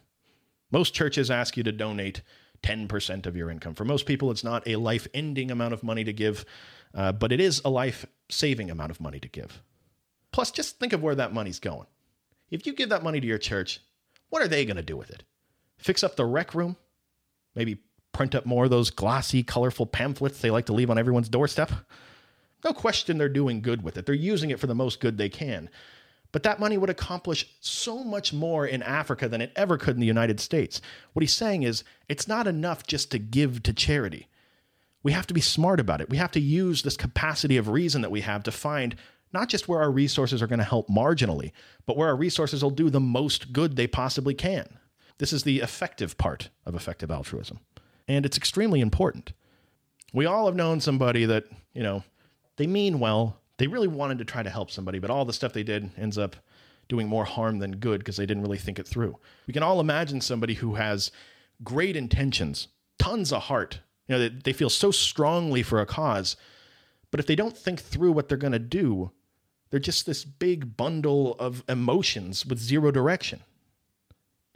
Most 0.72 0.94
churches 0.94 1.32
ask 1.32 1.58
you 1.58 1.64
to 1.64 1.72
donate 1.72 2.22
10% 2.62 3.26
of 3.26 3.36
your 3.36 3.50
income. 3.50 3.74
For 3.74 3.86
most 3.86 4.06
people, 4.06 4.30
it's 4.30 4.44
not 4.44 4.68
a 4.68 4.76
life 4.76 5.08
ending 5.14 5.50
amount 5.50 5.74
of 5.74 5.84
money 5.84 6.04
to 6.04 6.14
give, 6.14 6.46
uh, 6.94 7.12
but 7.12 7.32
it 7.32 7.40
is 7.40 7.62
a 7.66 7.70
life 7.70 8.06
saving 8.30 8.70
amount 8.70 8.92
of 8.92 9.02
money 9.02 9.20
to 9.20 9.28
give. 9.28 9.64
Plus, 10.32 10.52
just 10.52 10.80
think 10.80 10.94
of 10.94 11.02
where 11.02 11.16
that 11.16 11.34
money's 11.34 11.60
going. 11.60 11.88
If 12.52 12.68
you 12.68 12.74
give 12.74 12.90
that 12.90 13.04
money 13.04 13.20
to 13.20 13.28
your 13.28 13.38
church, 13.38 13.82
what 14.30 14.44
are 14.44 14.48
they 14.48 14.66
going 14.66 14.78
to 14.78 14.84
do 14.84 14.98
with 14.98 15.10
it? 15.10 15.24
fix 15.80 16.04
up 16.04 16.16
the 16.16 16.26
rec 16.26 16.54
room, 16.54 16.76
maybe 17.60 17.82
print 18.12 18.34
up 18.34 18.46
more 18.46 18.64
of 18.64 18.72
those 18.72 18.90
glossy, 18.90 19.44
colorful 19.44 19.86
pamphlets 19.86 20.42
they 20.42 20.50
like 20.50 20.66
to 20.66 20.74
leave 20.74 20.90
on 20.90 20.98
everyone's 20.98 21.30
doorstep. 21.30 21.72
No 22.66 22.74
question 22.74 23.18
they're 23.18 23.30
doing 23.30 23.62
good 23.62 23.84
with 23.84 23.98
it. 23.98 24.06
They're 24.06 24.16
using 24.16 24.50
it 24.50 24.60
for 24.60 24.68
the 24.68 24.76
most 24.76 25.00
good 25.00 25.18
they 25.18 25.30
can. 25.30 25.70
But 26.32 26.44
that 26.44 26.60
money 26.60 26.78
would 26.78 26.90
accomplish 26.90 27.48
so 27.60 28.04
much 28.04 28.34
more 28.34 28.66
in 28.66 28.84
Africa 28.84 29.28
than 29.28 29.42
it 29.42 29.52
ever 29.56 29.78
could 29.78 29.96
in 29.96 30.00
the 30.00 30.06
United 30.06 30.40
States. 30.40 30.82
What 31.14 31.22
he's 31.22 31.34
saying 31.34 31.64
is 31.64 31.84
it's 32.08 32.28
not 32.28 32.48
enough 32.48 32.86
just 32.86 33.12
to 33.12 33.20
give 33.20 33.64
to 33.64 33.74
charity. 33.74 34.28
We 35.02 35.12
have 35.14 35.28
to 35.28 35.34
be 35.34 35.42
smart 35.42 35.80
about 35.80 36.02
it. 36.02 36.10
We 36.10 36.18
have 36.18 36.32
to 36.32 36.40
use 36.40 36.82
this 36.82 36.98
capacity 36.98 37.58
of 37.58 37.70
reason 37.70 38.02
that 38.02 38.12
we 38.12 38.22
have 38.22 38.44
to 38.44 38.52
find 38.52 38.96
not 39.32 39.50
just 39.50 39.68
where 39.68 39.82
our 39.82 39.92
resources 39.92 40.42
are 40.42 40.48
going 40.48 40.60
to 40.60 40.66
help 40.66 40.88
marginally, 40.90 41.52
but 41.86 41.98
where 41.98 42.10
our 42.10 42.16
resources 42.16 42.64
will 42.64 42.72
do 42.72 42.90
the 42.90 43.00
most 43.00 43.54
good 43.54 43.76
they 43.76 43.88
possibly 43.88 44.34
can. 44.34 44.79
This 45.20 45.32
is 45.32 45.44
the 45.44 45.60
effective 45.60 46.18
part 46.18 46.50
of 46.66 46.76
effective 46.76 47.12
altruism. 47.12 47.60
And 48.08 48.26
it's 48.26 48.38
extremely 48.38 48.82
important. 48.82 49.34
We 50.14 50.26
all 50.26 50.48
have 50.48 50.56
known 50.56 50.82
somebody 50.82 51.26
that, 51.26 51.46
you 51.74 51.84
know, 51.84 52.04
they 52.58 52.66
mean 52.66 53.00
well, 53.00 53.40
they 53.58 53.68
really 53.68 53.88
wanted 53.88 54.18
to 54.18 54.26
try 54.26 54.42
to 54.42 54.50
help 54.50 54.72
somebody, 54.72 54.98
but 54.98 55.12
all 55.12 55.26
the 55.26 55.34
stuff 55.34 55.54
they 55.54 55.64
did 55.64 55.92
ends 55.98 56.18
up 56.18 56.36
doing 56.88 57.08
more 57.08 57.26
harm 57.26 57.60
than 57.60 57.76
good 57.76 58.00
because 58.00 58.18
they 58.18 58.26
didn't 58.26 58.44
really 58.44 58.58
think 58.58 58.80
it 58.80 58.88
through. 58.88 59.18
We 59.46 59.54
can 59.54 59.62
all 59.62 59.80
imagine 59.80 60.22
somebody 60.22 60.56
who 60.56 60.76
has 60.76 61.12
great 61.64 61.96
intentions, 61.96 62.70
tons 62.98 63.32
of 63.32 63.44
heart. 63.44 63.82
You 64.08 64.16
know, 64.16 64.20
they, 64.20 64.30
they 64.30 64.54
feel 64.54 64.70
so 64.70 64.90
strongly 64.90 65.62
for 65.62 65.80
a 65.80 65.86
cause, 65.86 66.36
but 67.12 67.20
if 67.20 67.28
they 67.28 67.36
don't 67.36 67.58
think 67.58 67.80
through 67.80 68.14
what 68.14 68.28
they're 68.28 68.38
going 68.38 68.54
to 68.54 68.60
do, 68.60 69.12
they're 69.70 69.80
just 69.80 70.06
this 70.06 70.24
big 70.26 70.76
bundle 70.76 71.36
of 71.38 71.64
emotions 71.70 72.46
with 72.46 72.58
zero 72.58 72.90
direction. 72.92 73.42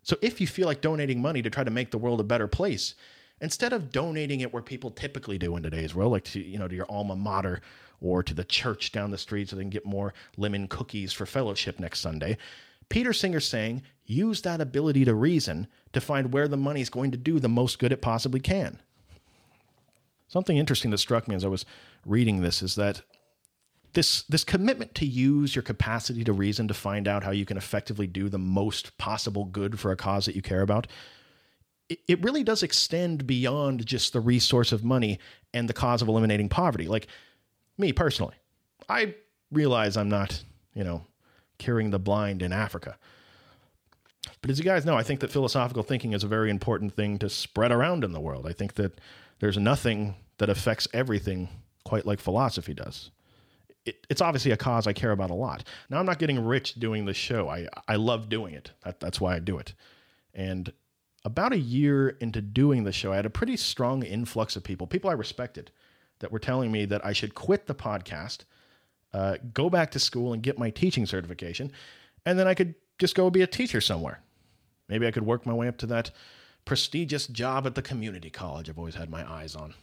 So 0.03 0.17
if 0.21 0.39
you 0.39 0.47
feel 0.47 0.67
like 0.67 0.81
donating 0.81 1.21
money 1.21 1.41
to 1.41 1.49
try 1.49 1.63
to 1.63 1.71
make 1.71 1.91
the 1.91 1.97
world 1.97 2.19
a 2.19 2.23
better 2.23 2.47
place, 2.47 2.95
instead 3.41 3.73
of 3.73 3.91
donating 3.91 4.41
it 4.41 4.53
where 4.53 4.61
people 4.61 4.91
typically 4.91 5.37
do 5.37 5.55
in 5.55 5.63
today's 5.63 5.95
world, 5.95 6.11
like 6.11 6.25
to 6.25 6.39
you 6.41 6.59
know 6.59 6.67
to 6.67 6.75
your 6.75 6.89
alma 6.89 7.15
mater 7.15 7.61
or 8.01 8.21
to 8.21 8.33
the 8.33 8.43
church 8.43 8.91
down 8.91 9.11
the 9.11 9.17
street 9.17 9.49
so 9.49 9.55
they 9.55 9.63
can 9.63 9.69
get 9.69 9.85
more 9.85 10.13
lemon 10.37 10.67
cookies 10.67 11.13
for 11.13 11.25
fellowship 11.25 11.79
next 11.79 12.01
Sunday. 12.01 12.37
Peter 12.89 13.13
Singer's 13.13 13.47
saying 13.47 13.81
use 14.05 14.41
that 14.41 14.59
ability 14.59 15.05
to 15.05 15.15
reason 15.15 15.67
to 15.93 16.01
find 16.01 16.33
where 16.33 16.49
the 16.49 16.57
money 16.57 16.81
is 16.81 16.89
going 16.89 17.11
to 17.11 17.17
do 17.17 17.39
the 17.39 17.47
most 17.47 17.79
good 17.79 17.93
it 17.93 18.01
possibly 18.01 18.41
can. 18.41 18.79
Something 20.27 20.57
interesting 20.57 20.91
that 20.91 20.97
struck 20.97 21.27
me 21.27 21.35
as 21.35 21.45
I 21.45 21.47
was 21.47 21.65
reading 22.05 22.41
this 22.41 22.61
is 22.61 22.75
that 22.75 23.01
this 23.93 24.23
this 24.23 24.43
commitment 24.43 24.95
to 24.95 25.05
use 25.05 25.55
your 25.55 25.63
capacity 25.63 26.23
to 26.23 26.33
reason 26.33 26.67
to 26.67 26.73
find 26.73 27.07
out 27.07 27.23
how 27.23 27.31
you 27.31 27.45
can 27.45 27.57
effectively 27.57 28.07
do 28.07 28.29
the 28.29 28.39
most 28.39 28.97
possible 28.97 29.45
good 29.45 29.79
for 29.79 29.91
a 29.91 29.95
cause 29.95 30.25
that 30.25 30.35
you 30.35 30.41
care 30.41 30.61
about 30.61 30.87
it, 31.89 32.23
really 32.23 32.43
does 32.43 32.63
extend 32.63 33.27
beyond 33.27 33.85
just 33.85 34.13
the 34.13 34.19
resource 34.19 34.71
of 34.71 34.83
money 34.83 35.19
and 35.53 35.67
the 35.67 35.73
cause 35.73 36.01
of 36.01 36.07
eliminating 36.07 36.49
poverty 36.49 36.87
like 36.87 37.07
me 37.77 37.91
personally, 37.91 38.35
I 38.87 39.15
realize 39.51 39.97
I'm 39.97 40.09
not, 40.09 40.43
you 40.73 40.83
know, 40.83 41.05
curing 41.57 41.89
the 41.89 41.99
blind 41.99 42.41
in 42.41 42.53
Africa. 42.53 42.97
But 44.41 44.51
as 44.51 44.59
you 44.59 44.65
guys 44.65 44.85
know, 44.85 44.95
I 44.95 45.03
think 45.03 45.19
that 45.21 45.31
philosophical 45.31 45.83
thinking 45.83 46.13
is 46.13 46.23
a 46.23 46.27
very 46.27 46.49
important 46.49 46.93
thing 46.93 47.17
to 47.19 47.29
spread 47.29 47.71
around 47.71 48.03
in 48.03 48.11
the 48.11 48.19
world. 48.19 48.47
I 48.47 48.53
think 48.53 48.73
that 48.75 48.99
there's 49.39 49.57
nothing 49.57 50.15
that 50.37 50.49
affects 50.49 50.87
everything 50.93 51.49
quite 51.83 52.05
like 52.05 52.19
philosophy 52.19 52.73
does. 52.73 53.11
It, 53.85 54.05
it's 54.09 54.21
obviously 54.21 54.51
a 54.51 54.57
cause 54.57 54.87
I 54.87 54.93
care 54.93 55.11
about 55.11 55.29
a 55.29 55.35
lot. 55.35 55.63
Now, 55.89 55.99
I'm 55.99 56.05
not 56.05 56.19
getting 56.19 56.43
rich 56.43 56.75
doing 56.75 57.05
this 57.05 57.17
show. 57.17 57.49
I, 57.49 57.67
I 57.87 57.95
love 57.95 58.29
doing 58.29 58.53
it. 58.53 58.71
That, 58.83 58.99
that's 58.99 59.19
why 59.19 59.35
I 59.35 59.39
do 59.39 59.57
it. 59.57 59.73
And 60.33 60.71
about 61.25 61.53
a 61.53 61.57
year 61.57 62.09
into 62.09 62.41
doing 62.41 62.83
the 62.83 62.91
show, 62.91 63.13
I 63.13 63.17
had 63.17 63.25
a 63.25 63.29
pretty 63.29 63.57
strong 63.57 64.03
influx 64.03 64.55
of 64.55 64.63
people, 64.63 64.87
people 64.87 65.09
I 65.09 65.13
respected, 65.13 65.71
that 66.19 66.31
were 66.31 66.39
telling 66.39 66.71
me 66.71 66.85
that 66.85 67.05
I 67.05 67.13
should 67.13 67.35
quit 67.35 67.67
the 67.67 67.75
podcast, 67.75 68.39
uh, 69.13 69.35
go 69.53 69.69
back 69.69 69.91
to 69.91 69.99
school 69.99 70.33
and 70.33 70.41
get 70.41 70.57
my 70.57 70.69
teaching 70.69 71.05
certification, 71.05 71.71
and 72.25 72.39
then 72.39 72.47
I 72.47 72.53
could 72.53 72.75
just 72.99 73.15
go 73.15 73.29
be 73.29 73.41
a 73.41 73.47
teacher 73.47 73.81
somewhere. 73.81 74.21
Maybe 74.87 75.07
I 75.07 75.11
could 75.11 75.25
work 75.25 75.45
my 75.45 75.53
way 75.53 75.67
up 75.67 75.77
to 75.77 75.85
that 75.87 76.11
prestigious 76.65 77.27
job 77.27 77.65
at 77.65 77.75
the 77.75 77.81
community 77.81 78.29
college 78.29 78.69
I've 78.69 78.77
always 78.77 78.95
had 78.95 79.09
my 79.09 79.29
eyes 79.29 79.55
on. 79.55 79.73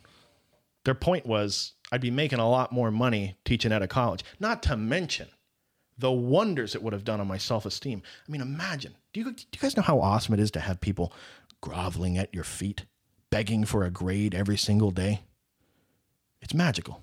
Their 0.85 0.95
point 0.95 1.27
was 1.27 1.75
I'd 1.93 2.01
be 2.01 2.11
making 2.11 2.39
a 2.39 2.49
lot 2.49 2.73
more 2.73 2.91
money 2.91 3.37
teaching 3.45 3.73
at 3.73 3.83
a 3.83 3.89
college, 3.89 4.25
not 4.39 4.63
to 4.65 4.77
mention 4.77 5.29
the 5.99 6.11
wonders 6.11 6.75
it 6.75 6.83
would 6.83 6.93
have 6.93 7.05
done 7.05 7.21
on 7.21 7.27
my 7.27 7.39
self 7.39 7.67
esteem. 7.67 8.03
I 8.27 8.33
mean, 8.33 8.41
imagine. 8.41 8.95
Do 9.13 9.21
you, 9.21 9.33
do 9.33 9.45
you 9.53 9.59
guys 9.61 9.77
know 9.77 9.83
how 9.83 10.01
awesome 10.01 10.35
it 10.35 10.41
is 10.41 10.51
to 10.53 10.61
have 10.61 10.81
people 10.81 11.13
groveling 11.61 12.17
at 12.17 12.33
your 12.33 12.45
feet, 12.45 12.87
begging 13.31 13.65
for 13.65 13.85
a 13.85 13.91
grade 13.91 14.35
every 14.35 14.57
single 14.57 14.91
day? 14.91 15.23
It's 16.41 16.55
magical. 16.55 17.03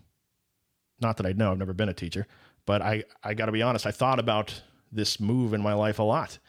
Not 1.00 1.17
that 1.17 1.27
I 1.27 1.34
know, 1.34 1.51
I've 1.51 1.60
never 1.60 1.74
been 1.74 1.89
a 1.89 1.93
teacher, 1.93 2.25
but 2.65 2.81
I, 2.81 3.03
I 3.24 3.36
got 3.36 3.46
to 3.46 3.51
be 3.51 3.62
honest, 3.62 3.86
I 3.86 3.91
thought 3.91 4.19
about 4.19 4.63
this 4.91 5.19
move 5.19 5.53
in 5.53 5.62
my 5.62 5.74
life 5.74 6.00
a 6.00 6.03
lot. 6.03 6.39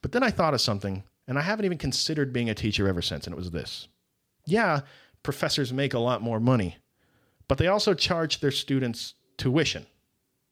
But 0.00 0.12
then 0.12 0.22
I 0.22 0.30
thought 0.30 0.54
of 0.54 0.62
something, 0.62 1.02
and 1.26 1.38
I 1.38 1.42
haven't 1.42 1.66
even 1.66 1.76
considered 1.76 2.32
being 2.32 2.48
a 2.48 2.54
teacher 2.54 2.88
ever 2.88 3.02
since, 3.02 3.26
and 3.26 3.34
it 3.34 3.38
was 3.38 3.50
this. 3.50 3.88
Yeah, 4.46 4.80
professors 5.22 5.72
make 5.72 5.94
a 5.94 5.98
lot 5.98 6.22
more 6.22 6.40
money, 6.40 6.76
but 7.46 7.58
they 7.58 7.66
also 7.66 7.94
charge 7.94 8.40
their 8.40 8.50
students 8.50 9.14
tuition, 9.36 9.86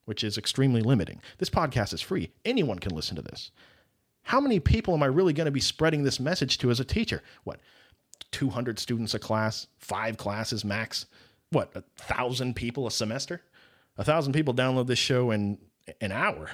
which 0.05 0.23
is 0.23 0.39
extremely 0.39 0.81
limiting. 0.81 1.21
This 1.39 1.51
podcast 1.51 1.93
is 1.93 2.01
free, 2.01 2.33
anyone 2.45 2.79
can 2.79 2.95
listen 2.95 3.17
to 3.17 3.23
this. 3.23 3.51
How 4.23 4.41
many 4.41 4.59
people 4.59 4.95
am 4.95 5.03
I 5.03 5.07
really 5.07 5.33
going 5.33 5.45
to 5.47 5.53
be 5.53 5.61
spreading 5.61 6.03
this 6.03 6.19
message 6.19 6.59
to 6.59 6.71
as 6.71 6.81
a 6.81 6.85
teacher? 6.85 7.23
What, 7.45 7.61
200 8.33 8.79
students 8.79 9.15
a 9.15 9.19
class, 9.19 9.69
five 9.79 10.17
classes 10.17 10.65
max? 10.65 11.07
what 11.51 11.71
a 11.75 11.83
thousand 11.97 12.57
people 12.57 12.87
a 12.87 12.91
semester 12.91 13.43
a 13.97 14.05
thousand 14.05 14.33
people 14.33 14.55
download 14.55 14.87
this 14.87 14.99
show 14.99 15.31
in 15.31 15.59
an 16.01 16.13
hour 16.13 16.51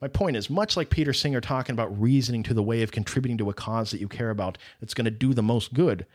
my 0.00 0.08
point 0.08 0.36
is 0.36 0.50
much 0.50 0.76
like 0.76 0.90
peter 0.90 1.12
singer 1.12 1.40
talking 1.40 1.72
about 1.72 2.00
reasoning 2.00 2.42
to 2.42 2.54
the 2.54 2.62
way 2.62 2.82
of 2.82 2.92
contributing 2.92 3.38
to 3.38 3.50
a 3.50 3.54
cause 3.54 3.90
that 3.90 4.00
you 4.00 4.08
care 4.08 4.30
about 4.30 4.58
that's 4.80 4.94
going 4.94 5.04
to 5.04 5.10
do 5.10 5.32
the 5.32 5.42
most 5.42 5.72
good 5.72 6.06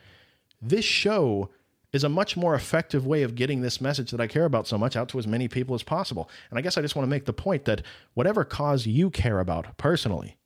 this 0.62 0.86
show 0.86 1.50
is 1.94 2.04
a 2.04 2.10
much 2.10 2.38
more 2.38 2.56
effective 2.56 3.06
way 3.06 3.24
of 3.24 3.36
getting 3.36 3.62
this 3.62 3.82
message 3.82 4.12
that 4.12 4.22
I 4.22 4.28
care 4.28 4.46
about 4.46 4.68
so 4.68 4.78
much 4.78 4.96
out 4.96 5.10
to 5.10 5.20
as 5.20 5.28
many 5.28 5.48
people 5.48 5.76
as 5.76 5.84
possible. 5.84 6.30
And 6.50 6.58
I 6.58 6.62
guess 6.62 6.78
I 6.78 6.82
just 6.82 6.96
want 6.96 7.06
to 7.06 7.10
make 7.10 7.26
the 7.26 7.34
point 7.34 7.66
that 7.66 7.82
whatever 8.14 8.46
cause 8.46 8.86
you 8.86 9.10
care 9.10 9.40
about 9.40 9.78
personally, 9.78 10.38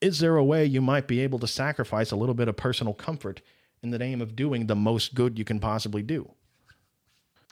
is 0.00 0.18
there 0.18 0.36
a 0.36 0.44
way 0.44 0.64
you 0.64 0.80
might 0.80 1.06
be 1.06 1.20
able 1.20 1.38
to 1.40 1.46
sacrifice 1.46 2.10
a 2.10 2.16
little 2.16 2.34
bit 2.34 2.48
of 2.48 2.56
personal 2.56 2.94
comfort 2.94 3.40
in 3.82 3.90
the 3.90 3.98
name 3.98 4.20
of 4.20 4.34
doing 4.34 4.66
the 4.66 4.74
most 4.74 5.14
good 5.14 5.38
you 5.38 5.44
can 5.44 5.60
possibly 5.60 6.02
do? 6.02 6.32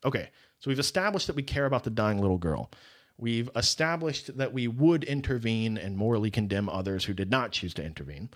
Okay, 0.04 0.30
so 0.58 0.70
we've 0.70 0.78
established 0.78 1.26
that 1.26 1.36
we 1.36 1.42
care 1.42 1.66
about 1.66 1.84
the 1.84 1.90
dying 1.90 2.20
little 2.20 2.38
girl. 2.38 2.70
We've 3.18 3.50
established 3.56 4.36
that 4.38 4.52
we 4.52 4.68
would 4.68 5.04
intervene 5.04 5.76
and 5.76 5.96
morally 5.96 6.30
condemn 6.30 6.68
others 6.68 7.04
who 7.04 7.14
did 7.14 7.30
not 7.30 7.52
choose 7.52 7.74
to 7.74 7.84
intervene. 7.84 8.30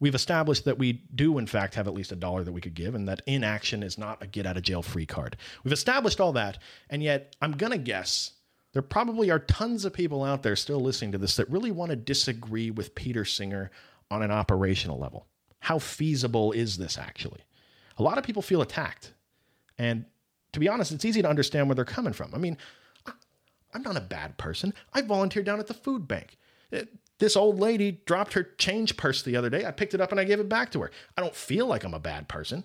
We've 0.00 0.14
established 0.14 0.64
that 0.64 0.78
we 0.78 1.04
do, 1.14 1.38
in 1.38 1.46
fact, 1.46 1.74
have 1.74 1.86
at 1.86 1.94
least 1.94 2.10
a 2.10 2.16
dollar 2.16 2.42
that 2.42 2.52
we 2.52 2.60
could 2.60 2.74
give, 2.74 2.94
and 2.94 3.06
that 3.06 3.20
inaction 3.26 3.82
is 3.82 3.98
not 3.98 4.22
a 4.22 4.26
get 4.26 4.46
out 4.46 4.56
of 4.56 4.62
jail 4.62 4.82
free 4.82 5.06
card. 5.06 5.36
We've 5.62 5.72
established 5.72 6.20
all 6.20 6.32
that, 6.32 6.58
and 6.88 7.02
yet 7.02 7.36
I'm 7.42 7.52
going 7.52 7.72
to 7.72 7.78
guess 7.78 8.32
there 8.72 8.82
probably 8.82 9.30
are 9.30 9.38
tons 9.38 9.84
of 9.84 9.92
people 9.92 10.24
out 10.24 10.42
there 10.42 10.56
still 10.56 10.80
listening 10.80 11.12
to 11.12 11.18
this 11.18 11.36
that 11.36 11.50
really 11.50 11.70
want 11.70 11.90
to 11.90 11.96
disagree 11.96 12.70
with 12.70 12.94
Peter 12.94 13.24
Singer 13.24 13.70
on 14.10 14.22
an 14.22 14.30
operational 14.30 14.98
level. 14.98 15.26
How 15.60 15.78
feasible 15.78 16.52
is 16.52 16.78
this 16.78 16.96
actually? 16.96 17.42
A 17.98 18.02
lot 18.02 18.16
of 18.16 18.24
people 18.24 18.42
feel 18.42 18.62
attacked. 18.62 19.12
And 19.76 20.06
to 20.52 20.60
be 20.60 20.68
honest, 20.68 20.92
it's 20.92 21.04
easy 21.04 21.20
to 21.22 21.28
understand 21.28 21.68
where 21.68 21.74
they're 21.74 21.84
coming 21.84 22.12
from. 22.12 22.34
I 22.34 22.38
mean, 22.38 22.56
I'm 23.74 23.82
not 23.82 23.96
a 23.96 24.00
bad 24.00 24.38
person. 24.38 24.74
I 24.92 25.02
volunteered 25.02 25.46
down 25.46 25.60
at 25.60 25.66
the 25.66 25.74
food 25.74 26.08
bank. 26.08 26.38
Uh, 26.72 26.82
This 27.20 27.36
old 27.36 27.60
lady 27.60 28.00
dropped 28.06 28.32
her 28.32 28.42
change 28.42 28.96
purse 28.96 29.22
the 29.22 29.36
other 29.36 29.50
day. 29.50 29.64
I 29.66 29.70
picked 29.70 29.94
it 29.94 30.00
up 30.00 30.10
and 30.10 30.18
I 30.18 30.24
gave 30.24 30.40
it 30.40 30.48
back 30.48 30.72
to 30.72 30.80
her. 30.80 30.90
I 31.16 31.20
don't 31.20 31.34
feel 31.34 31.66
like 31.66 31.84
I'm 31.84 31.94
a 31.94 32.00
bad 32.00 32.28
person. 32.28 32.64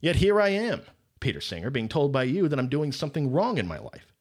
Yet 0.00 0.16
here 0.16 0.40
I 0.40 0.48
am, 0.50 0.82
Peter 1.18 1.40
Singer, 1.40 1.70
being 1.70 1.88
told 1.88 2.12
by 2.12 2.22
you 2.22 2.48
that 2.48 2.58
I'm 2.58 2.68
doing 2.68 2.92
something 2.92 3.32
wrong 3.32 3.58
in 3.58 3.66
my 3.66 3.78
life. 3.78 4.14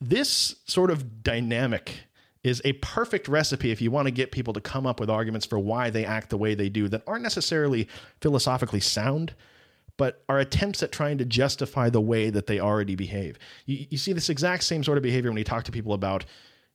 This 0.00 0.56
sort 0.64 0.90
of 0.90 1.22
dynamic 1.22 2.00
is 2.42 2.62
a 2.64 2.72
perfect 2.74 3.28
recipe 3.28 3.70
if 3.70 3.82
you 3.82 3.90
want 3.90 4.06
to 4.06 4.10
get 4.10 4.32
people 4.32 4.54
to 4.54 4.60
come 4.60 4.86
up 4.86 4.98
with 4.98 5.10
arguments 5.10 5.44
for 5.44 5.58
why 5.58 5.90
they 5.90 6.06
act 6.06 6.30
the 6.30 6.38
way 6.38 6.54
they 6.54 6.70
do 6.70 6.88
that 6.88 7.02
aren't 7.06 7.22
necessarily 7.22 7.86
philosophically 8.22 8.80
sound, 8.80 9.34
but 9.98 10.24
are 10.30 10.38
attempts 10.38 10.82
at 10.82 10.90
trying 10.90 11.18
to 11.18 11.26
justify 11.26 11.90
the 11.90 12.00
way 12.00 12.30
that 12.30 12.46
they 12.46 12.58
already 12.58 12.94
behave. 12.94 13.38
You, 13.66 13.86
you 13.90 13.98
see 13.98 14.14
this 14.14 14.30
exact 14.30 14.64
same 14.64 14.82
sort 14.82 14.96
of 14.96 15.02
behavior 15.02 15.30
when 15.30 15.36
you 15.36 15.44
talk 15.44 15.64
to 15.64 15.72
people 15.72 15.92
about, 15.92 16.24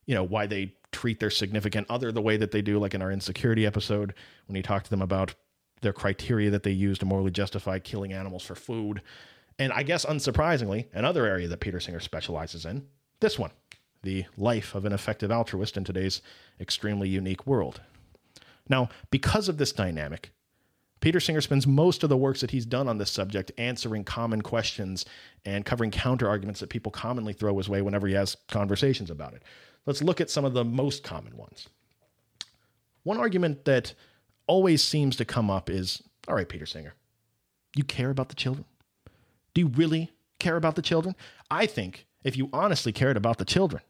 you 0.04 0.14
know, 0.14 0.22
why 0.22 0.46
they 0.46 0.76
treat 0.96 1.20
their 1.20 1.28
significant 1.28 1.86
other 1.90 2.10
the 2.10 2.22
way 2.22 2.38
that 2.38 2.52
they 2.52 2.62
do, 2.62 2.78
like 2.78 2.94
in 2.94 3.02
our 3.02 3.12
insecurity 3.12 3.66
episode, 3.66 4.14
when 4.46 4.56
you 4.56 4.62
talk 4.62 4.82
to 4.82 4.88
them 4.88 5.02
about 5.02 5.34
their 5.82 5.92
criteria 5.92 6.48
that 6.48 6.62
they 6.62 6.70
use 6.70 6.98
to 6.98 7.04
morally 7.04 7.30
justify 7.30 7.78
killing 7.78 8.14
animals 8.14 8.42
for 8.42 8.54
food. 8.54 9.02
And 9.58 9.74
I 9.74 9.82
guess 9.82 10.06
unsurprisingly, 10.06 10.86
another 10.94 11.26
area 11.26 11.48
that 11.48 11.60
Peter 11.60 11.80
Singer 11.80 12.00
specializes 12.00 12.64
in, 12.64 12.86
this 13.20 13.38
one, 13.38 13.50
the 14.02 14.24
life 14.38 14.74
of 14.74 14.86
an 14.86 14.94
effective 14.94 15.30
altruist 15.30 15.76
in 15.76 15.84
today's 15.84 16.22
extremely 16.58 17.10
unique 17.10 17.46
world. 17.46 17.82
Now, 18.70 18.88
because 19.10 19.50
of 19.50 19.58
this 19.58 19.72
dynamic, 19.72 20.30
Peter 21.00 21.20
Singer 21.20 21.40
spends 21.40 21.66
most 21.66 22.02
of 22.02 22.08
the 22.08 22.16
works 22.16 22.40
that 22.40 22.50
he's 22.50 22.66
done 22.66 22.88
on 22.88 22.98
this 22.98 23.10
subject 23.10 23.52
answering 23.58 24.02
common 24.02 24.42
questions 24.42 25.04
and 25.44 25.64
covering 25.64 25.90
counter 25.90 26.28
arguments 26.28 26.60
that 26.60 26.70
people 26.70 26.90
commonly 26.90 27.32
throw 27.32 27.56
his 27.58 27.68
way 27.68 27.82
whenever 27.82 28.06
he 28.06 28.14
has 28.14 28.36
conversations 28.48 29.10
about 29.10 29.34
it. 29.34 29.42
Let's 29.84 30.02
look 30.02 30.20
at 30.20 30.30
some 30.30 30.44
of 30.44 30.54
the 30.54 30.64
most 30.64 31.02
common 31.02 31.36
ones. 31.36 31.68
One 33.02 33.18
argument 33.18 33.66
that 33.66 33.94
always 34.46 34.82
seems 34.82 35.16
to 35.16 35.24
come 35.24 35.50
up 35.50 35.70
is 35.70 36.02
all 36.28 36.34
right, 36.34 36.48
Peter 36.48 36.66
Singer, 36.66 36.94
you 37.76 37.84
care 37.84 38.10
about 38.10 38.28
the 38.30 38.34
children? 38.34 38.64
Do 39.54 39.60
you 39.60 39.68
really 39.68 40.10
care 40.38 40.56
about 40.56 40.74
the 40.74 40.82
children? 40.82 41.14
I 41.50 41.66
think 41.66 42.06
if 42.24 42.36
you 42.36 42.48
honestly 42.52 42.92
cared 42.92 43.16
about 43.16 43.38
the 43.38 43.44
children, 43.44 43.82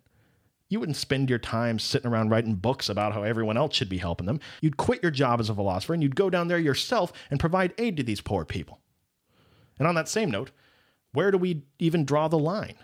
you 0.69 0.81
wouldn't 0.81 0.97
spend 0.97 1.31
your 1.31 1.39
time 1.39 1.79
sitting 1.79 2.11
around 2.11 2.31
writing 2.31 2.55
books 2.55 2.89
about 2.89 3.13
how 3.13 3.23
everyone 3.23 3.57
else 3.57 3.77
should 3.77 3.89
be 3.89 3.99
helping 3.99 4.27
them. 4.27 4.41
You'd 4.61 4.77
quit 4.77 5.03
your 5.03 5.13
job 5.13 5.41
as 5.41 5.49
a 5.49 5.55
philosopher 5.55 5.95
and 5.95 6.03
you'd 6.03 6.17
go 6.17 6.29
down 6.29 6.49
there 6.49 6.59
yourself 6.59 7.13
and 7.31 7.39
provide 7.39 7.75
aid 7.79 7.97
to 7.99 8.03
these 8.03 8.21
poor 8.21 8.45
people. 8.45 8.81
And 9.79 9.87
on 9.87 9.95
that 9.95 10.09
same 10.09 10.31
note, 10.31 10.51
where 11.13 11.31
do 11.31 11.39
we 11.39 11.65
even 11.79 12.05
draw 12.05 12.29
the 12.29 12.39
line? 12.39 12.75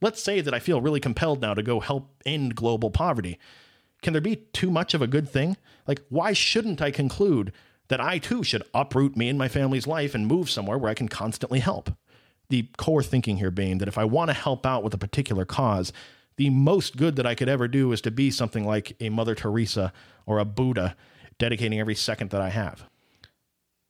Let's 0.00 0.22
say 0.22 0.40
that 0.40 0.54
I 0.54 0.58
feel 0.58 0.80
really 0.80 1.00
compelled 1.00 1.40
now 1.40 1.54
to 1.54 1.62
go 1.62 1.80
help 1.80 2.10
end 2.24 2.54
global 2.56 2.90
poverty. 2.90 3.38
Can 4.02 4.12
there 4.12 4.22
be 4.22 4.36
too 4.36 4.70
much 4.70 4.94
of 4.94 5.02
a 5.02 5.06
good 5.06 5.28
thing? 5.28 5.56
Like, 5.86 6.02
why 6.08 6.32
shouldn't 6.32 6.82
I 6.82 6.90
conclude 6.90 7.52
that 7.88 8.00
I 8.00 8.18
too 8.18 8.42
should 8.42 8.64
uproot 8.72 9.16
me 9.16 9.28
and 9.28 9.38
my 9.38 9.48
family's 9.48 9.86
life 9.86 10.14
and 10.14 10.26
move 10.26 10.50
somewhere 10.50 10.78
where 10.78 10.90
I 10.90 10.94
can 10.94 11.08
constantly 11.08 11.60
help? 11.60 11.90
The 12.50 12.68
core 12.76 13.02
thinking 13.02 13.38
here 13.38 13.50
being 13.50 13.78
that 13.78 13.88
if 13.88 13.96
I 13.96 14.04
want 14.04 14.28
to 14.30 14.34
help 14.34 14.66
out 14.66 14.84
with 14.84 14.94
a 14.94 14.98
particular 14.98 15.44
cause, 15.44 15.92
the 16.36 16.50
most 16.50 16.96
good 16.96 17.16
that 17.16 17.26
I 17.26 17.34
could 17.34 17.48
ever 17.48 17.68
do 17.68 17.92
is 17.92 18.00
to 18.02 18.10
be 18.10 18.30
something 18.30 18.64
like 18.64 18.96
a 19.00 19.08
Mother 19.08 19.34
Teresa 19.34 19.92
or 20.26 20.38
a 20.38 20.44
Buddha, 20.44 20.96
dedicating 21.38 21.80
every 21.80 21.94
second 21.94 22.30
that 22.30 22.40
I 22.40 22.50
have. 22.50 22.84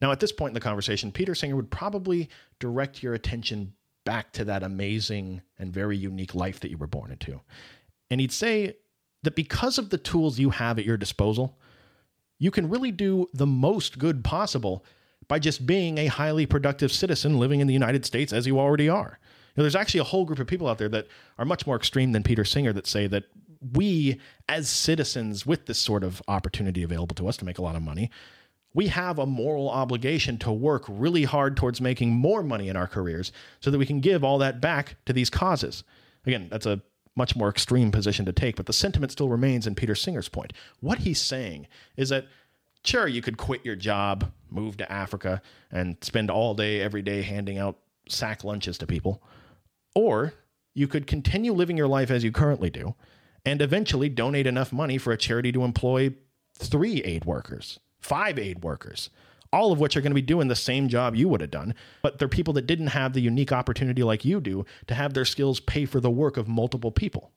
Now, 0.01 0.13
at 0.13 0.21
this 0.21 0.33
point 0.33 0.51
in 0.51 0.55
the 0.55 0.61
conversation, 0.61 1.13
Peter 1.13 1.35
Singer 1.35 1.57
would 1.57 1.71
probably 1.71 2.29
direct 2.59 3.03
your 3.03 3.15
attention 3.15 3.75
back 4.05 4.33
to 4.33 4.45
that 4.45 4.63
amazing 4.63 5.41
and 5.59 5.73
very 5.73 5.97
unique 5.97 6.35
life 6.35 6.61
that 6.61 6.71
you 6.71 6.77
were 6.77 6.87
born 6.87 7.11
into. 7.11 7.41
And 8.11 8.21
he'd 8.21 8.33
say 8.33 8.77
that 9.23 9.35
because 9.35 9.79
of 9.79 9.89
the 9.89 9.97
tools 9.97 10.39
you 10.39 10.51
have 10.51 10.79
at 10.79 10.85
your 10.85 10.99
disposal, 10.99 11.59
you 12.39 12.51
can 12.51 12.69
really 12.69 12.93
do 12.93 13.29
the 13.33 13.47
most 13.47 13.99
good 13.99 14.23
possible 14.23 14.85
by 15.27 15.39
just 15.39 15.67
being 15.67 15.97
a 15.97 16.07
highly 16.07 16.45
productive 16.45 16.93
citizen 16.93 17.39
living 17.39 17.61
in 17.61 17.67
the 17.67 17.73
United 17.73 18.05
States 18.05 18.33
as 18.33 18.47
you 18.47 18.59
already 18.59 18.89
are 18.89 19.19
know, 19.57 19.63
there's 19.63 19.77
actually 19.77 20.01
a 20.01 20.05
whole 20.05 20.25
group 20.25 20.39
of 20.39 20.47
people 20.47 20.69
out 20.69 20.79
there 20.79 20.89
that 20.89 21.07
are 21.39 21.45
much 21.45 21.67
more 21.67 21.77
extreme 21.77 22.13
than 22.13 22.23
Peter 22.23 22.45
Singer 22.45 22.73
that 22.73 22.87
say 22.87 23.07
that 23.07 23.25
we, 23.73 24.21
as 24.49 24.69
citizens 24.69 25.47
with 25.47 25.67
this 25.67 25.79
sort 25.79 26.05
of 26.05 26.23
opportunity 26.29 26.83
available 26.83 27.15
to 27.17 27.29
us 27.29 27.37
to 27.39 27.45
make 27.45 27.59
a 27.59 27.63
lot 27.63 27.77
of 27.77 27.83
money, 27.83 28.11
we 28.75 28.89
have 28.89 29.19
a 29.19 29.27
moral 29.27 29.71
obligation 29.71 30.37
to 30.39 30.53
work 30.53 30.85
really 30.89 31.25
hard 31.25 31.57
towards 31.57 31.81
making 31.81 32.13
more 32.13 32.43
money 32.43 32.69
in 32.69 32.77
our 32.77 32.89
careers 32.89 33.33
so 33.61 33.71
that 33.71 33.79
we 33.79 33.87
can 33.87 34.01
give 34.01 34.25
all 34.25 34.39
that 34.39 34.61
back 34.61 34.97
to 35.07 35.13
these 35.13 35.31
causes. 35.31 35.85
Again, 36.27 36.49
that's 36.51 36.67
a 36.67 36.83
much 37.17 37.37
more 37.37 37.49
extreme 37.49 37.93
position 37.93 38.25
to 38.27 38.33
take, 38.33 38.57
but 38.57 38.67
the 38.67 38.73
sentiment 38.73 39.13
still 39.13 39.29
remains 39.29 39.67
in 39.67 39.77
Peter 39.77 39.95
Singer's 39.95 40.29
point. 40.29 40.53
What 40.81 40.99
he's 40.99 41.21
saying 41.21 41.69
is 41.97 42.09
that 42.09 42.27
sure, 42.85 43.09
you 43.09 43.23
could 43.23 43.37
quit 43.37 43.65
your 43.65 43.77
job, 43.77 44.31
move 44.51 44.77
to 44.77 44.93
Africa, 44.93 45.43
and 45.71 45.97
spend 46.03 46.31
all 46.31 46.55
day, 46.55 46.81
every 46.81 47.03
day 47.03 47.23
handing 47.23 47.59
out 47.59 47.79
sack 48.09 48.45
lunches 48.45 48.79
to 48.79 48.87
people. 48.87 49.23
Or 49.95 50.35
you 50.75 50.89
could 50.89 51.07
continue 51.07 51.53
living 51.53 51.77
your 51.77 51.89
life 51.89 52.11
as 52.11 52.25
you 52.25 52.33
currently 52.33 52.71
do 52.71 52.95
and 53.45 53.61
eventually 53.63 54.09
donate 54.09 54.47
enough 54.47 54.73
money 54.73 54.99
for 54.99 55.13
a 55.13 55.19
charity 55.19 55.53
to 55.53 55.65
employ 55.65 56.15
three 56.59 57.03
aid 57.03 57.25
workers, 57.25 57.79
five 58.01 58.39
aid 58.39 58.63
workers, 58.63 59.11
all 59.53 59.71
of 59.71 59.79
which 59.79 59.97
are 59.97 60.01
going 60.01 60.11
to 60.11 60.15
be 60.15 60.23
doing 60.23 60.49
the 60.49 60.57
same 60.57 60.89
job 60.89 61.15
you 61.15 61.29
would 61.29 61.41
have 61.41 61.51
done, 61.51 61.75
but 62.03 62.19
they're 62.19 62.29
people 62.29 62.55
that 62.55 62.67
didn't 62.67 62.89
have 62.89 63.13
the 63.13 63.21
unique 63.21 63.53
opportunity 63.53 64.03
like 64.03 64.25
you 64.25 64.41
do 64.41 64.65
to 64.87 64.95
have 64.95 65.15
their 65.15 65.25
skills 65.25 65.61
pay 65.61 65.85
for 65.85 66.01
the 66.01 66.11
work 66.11 66.37
of 66.37 66.49
multiple 66.49 66.91
people. 66.91 67.31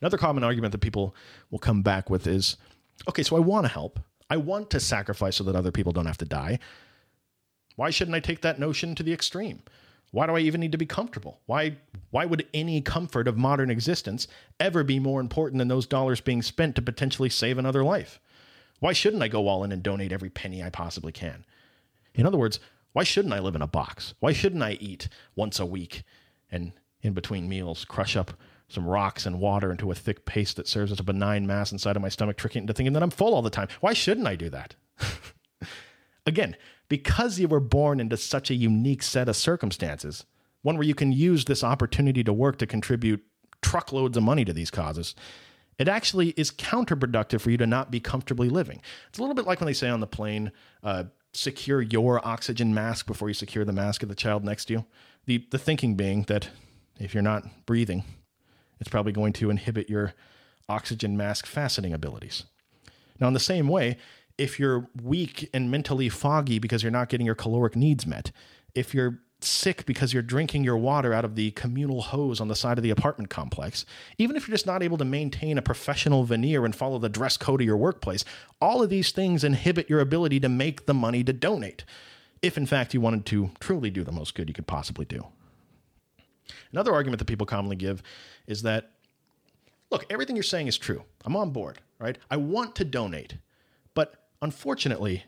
Another 0.00 0.18
common 0.18 0.44
argument 0.44 0.72
that 0.72 0.82
people 0.82 1.14
will 1.50 1.58
come 1.58 1.82
back 1.82 2.10
with 2.10 2.26
is 2.26 2.58
okay, 3.08 3.22
so 3.22 3.36
I 3.36 3.40
want 3.40 3.64
to 3.64 3.72
help. 3.72 3.98
I 4.28 4.36
want 4.36 4.68
to 4.70 4.80
sacrifice 4.80 5.36
so 5.36 5.44
that 5.44 5.56
other 5.56 5.70
people 5.70 5.92
don't 5.92 6.06
have 6.06 6.18
to 6.18 6.24
die. 6.24 6.58
Why 7.76 7.90
shouldn't 7.90 8.14
I 8.14 8.20
take 8.20 8.42
that 8.42 8.58
notion 8.58 8.94
to 8.94 9.02
the 9.02 9.12
extreme? 9.12 9.62
Why 10.14 10.28
do 10.28 10.36
I 10.36 10.40
even 10.40 10.60
need 10.60 10.70
to 10.70 10.78
be 10.78 10.86
comfortable? 10.86 11.40
Why 11.46 11.76
why 12.12 12.24
would 12.24 12.46
any 12.54 12.80
comfort 12.80 13.26
of 13.26 13.36
modern 13.36 13.68
existence 13.68 14.28
ever 14.60 14.84
be 14.84 15.00
more 15.00 15.20
important 15.20 15.58
than 15.58 15.66
those 15.66 15.88
dollars 15.88 16.20
being 16.20 16.40
spent 16.40 16.76
to 16.76 16.82
potentially 16.82 17.28
save 17.28 17.58
another 17.58 17.82
life? 17.82 18.20
Why 18.78 18.92
shouldn't 18.92 19.24
I 19.24 19.28
go 19.28 19.48
all 19.48 19.64
in 19.64 19.72
and 19.72 19.82
donate 19.82 20.12
every 20.12 20.30
penny 20.30 20.62
I 20.62 20.70
possibly 20.70 21.10
can? 21.10 21.44
In 22.14 22.26
other 22.26 22.38
words, 22.38 22.60
why 22.92 23.02
shouldn't 23.02 23.34
I 23.34 23.40
live 23.40 23.56
in 23.56 23.62
a 23.62 23.66
box? 23.66 24.14
Why 24.20 24.32
shouldn't 24.32 24.62
I 24.62 24.74
eat 24.74 25.08
once 25.34 25.58
a 25.58 25.66
week 25.66 26.04
and 26.48 26.70
in 27.02 27.12
between 27.12 27.48
meals 27.48 27.84
crush 27.84 28.14
up 28.14 28.34
some 28.68 28.86
rocks 28.86 29.26
and 29.26 29.40
water 29.40 29.72
into 29.72 29.90
a 29.90 29.96
thick 29.96 30.24
paste 30.24 30.54
that 30.58 30.68
serves 30.68 30.92
as 30.92 31.00
a 31.00 31.04
benign 31.04 31.44
mass 31.44 31.72
inside 31.72 31.96
of 31.96 32.02
my 32.02 32.08
stomach, 32.08 32.36
tricking 32.36 32.62
into 32.62 32.72
thinking 32.72 32.92
that 32.92 33.02
I'm 33.02 33.10
full 33.10 33.34
all 33.34 33.42
the 33.42 33.50
time? 33.50 33.66
Why 33.80 33.94
shouldn't 33.94 34.28
I 34.28 34.36
do 34.36 34.48
that? 34.50 34.76
Again, 36.26 36.54
because 36.88 37.38
you 37.38 37.48
were 37.48 37.60
born 37.60 38.00
into 38.00 38.16
such 38.16 38.50
a 38.50 38.54
unique 38.54 39.02
set 39.02 39.28
of 39.28 39.36
circumstances, 39.36 40.24
one 40.62 40.76
where 40.76 40.86
you 40.86 40.94
can 40.94 41.12
use 41.12 41.44
this 41.44 41.64
opportunity 41.64 42.24
to 42.24 42.32
work 42.32 42.58
to 42.58 42.66
contribute 42.66 43.24
truckloads 43.62 44.16
of 44.16 44.22
money 44.22 44.44
to 44.44 44.52
these 44.52 44.70
causes, 44.70 45.14
it 45.78 45.88
actually 45.88 46.30
is 46.30 46.50
counterproductive 46.50 47.40
for 47.40 47.50
you 47.50 47.56
to 47.56 47.66
not 47.66 47.90
be 47.90 48.00
comfortably 48.00 48.48
living. 48.48 48.80
It's 49.08 49.18
a 49.18 49.22
little 49.22 49.34
bit 49.34 49.46
like 49.46 49.60
when 49.60 49.66
they 49.66 49.72
say 49.72 49.88
on 49.88 50.00
the 50.00 50.06
plane, 50.06 50.52
uh, 50.82 51.04
secure 51.32 51.82
your 51.82 52.24
oxygen 52.26 52.72
mask 52.72 53.06
before 53.06 53.28
you 53.28 53.34
secure 53.34 53.64
the 53.64 53.72
mask 53.72 54.02
of 54.02 54.08
the 54.08 54.14
child 54.14 54.44
next 54.44 54.66
to 54.66 54.74
you. 54.74 54.84
The, 55.26 55.44
the 55.50 55.58
thinking 55.58 55.96
being 55.96 56.22
that 56.24 56.48
if 57.00 57.12
you're 57.12 57.22
not 57.22 57.66
breathing, 57.66 58.04
it's 58.78 58.88
probably 58.88 59.12
going 59.12 59.32
to 59.34 59.50
inhibit 59.50 59.90
your 59.90 60.14
oxygen 60.68 61.16
mask 61.16 61.46
fastening 61.46 61.92
abilities. 61.92 62.44
Now, 63.20 63.28
in 63.28 63.34
the 63.34 63.40
same 63.40 63.68
way, 63.68 63.96
if 64.38 64.58
you're 64.58 64.88
weak 65.02 65.48
and 65.54 65.70
mentally 65.70 66.08
foggy 66.08 66.58
because 66.58 66.82
you're 66.82 66.92
not 66.92 67.08
getting 67.08 67.26
your 67.26 67.34
caloric 67.34 67.76
needs 67.76 68.06
met, 68.06 68.30
if 68.74 68.94
you're 68.94 69.20
sick 69.40 69.84
because 69.86 70.12
you're 70.12 70.22
drinking 70.22 70.64
your 70.64 70.76
water 70.76 71.12
out 71.12 71.24
of 71.24 71.34
the 71.34 71.50
communal 71.52 72.02
hose 72.02 72.40
on 72.40 72.48
the 72.48 72.56
side 72.56 72.78
of 72.78 72.82
the 72.82 72.90
apartment 72.90 73.30
complex, 73.30 73.84
even 74.18 74.36
if 74.36 74.48
you're 74.48 74.54
just 74.54 74.66
not 74.66 74.82
able 74.82 74.96
to 74.96 75.04
maintain 75.04 75.58
a 75.58 75.62
professional 75.62 76.24
veneer 76.24 76.64
and 76.64 76.74
follow 76.74 76.98
the 76.98 77.08
dress 77.08 77.36
code 77.36 77.60
of 77.60 77.66
your 77.66 77.76
workplace, 77.76 78.24
all 78.60 78.82
of 78.82 78.90
these 78.90 79.12
things 79.12 79.44
inhibit 79.44 79.88
your 79.88 80.00
ability 80.00 80.40
to 80.40 80.48
make 80.48 80.86
the 80.86 80.94
money 80.94 81.22
to 81.22 81.32
donate, 81.32 81.84
if 82.42 82.56
in 82.56 82.66
fact 82.66 82.94
you 82.94 83.00
wanted 83.00 83.26
to 83.26 83.50
truly 83.60 83.90
do 83.90 84.02
the 84.02 84.12
most 84.12 84.34
good 84.34 84.48
you 84.48 84.54
could 84.54 84.66
possibly 84.66 85.04
do. 85.04 85.26
Another 86.72 86.92
argument 86.92 87.18
that 87.18 87.26
people 87.26 87.46
commonly 87.46 87.76
give 87.76 88.02
is 88.46 88.62
that 88.62 88.90
look, 89.90 90.06
everything 90.10 90.34
you're 90.34 90.42
saying 90.42 90.66
is 90.66 90.76
true. 90.76 91.04
I'm 91.24 91.36
on 91.36 91.50
board, 91.50 91.78
right? 91.98 92.18
I 92.30 92.36
want 92.36 92.74
to 92.76 92.84
donate. 92.84 93.36
But 93.94 94.23
Unfortunately, 94.44 95.24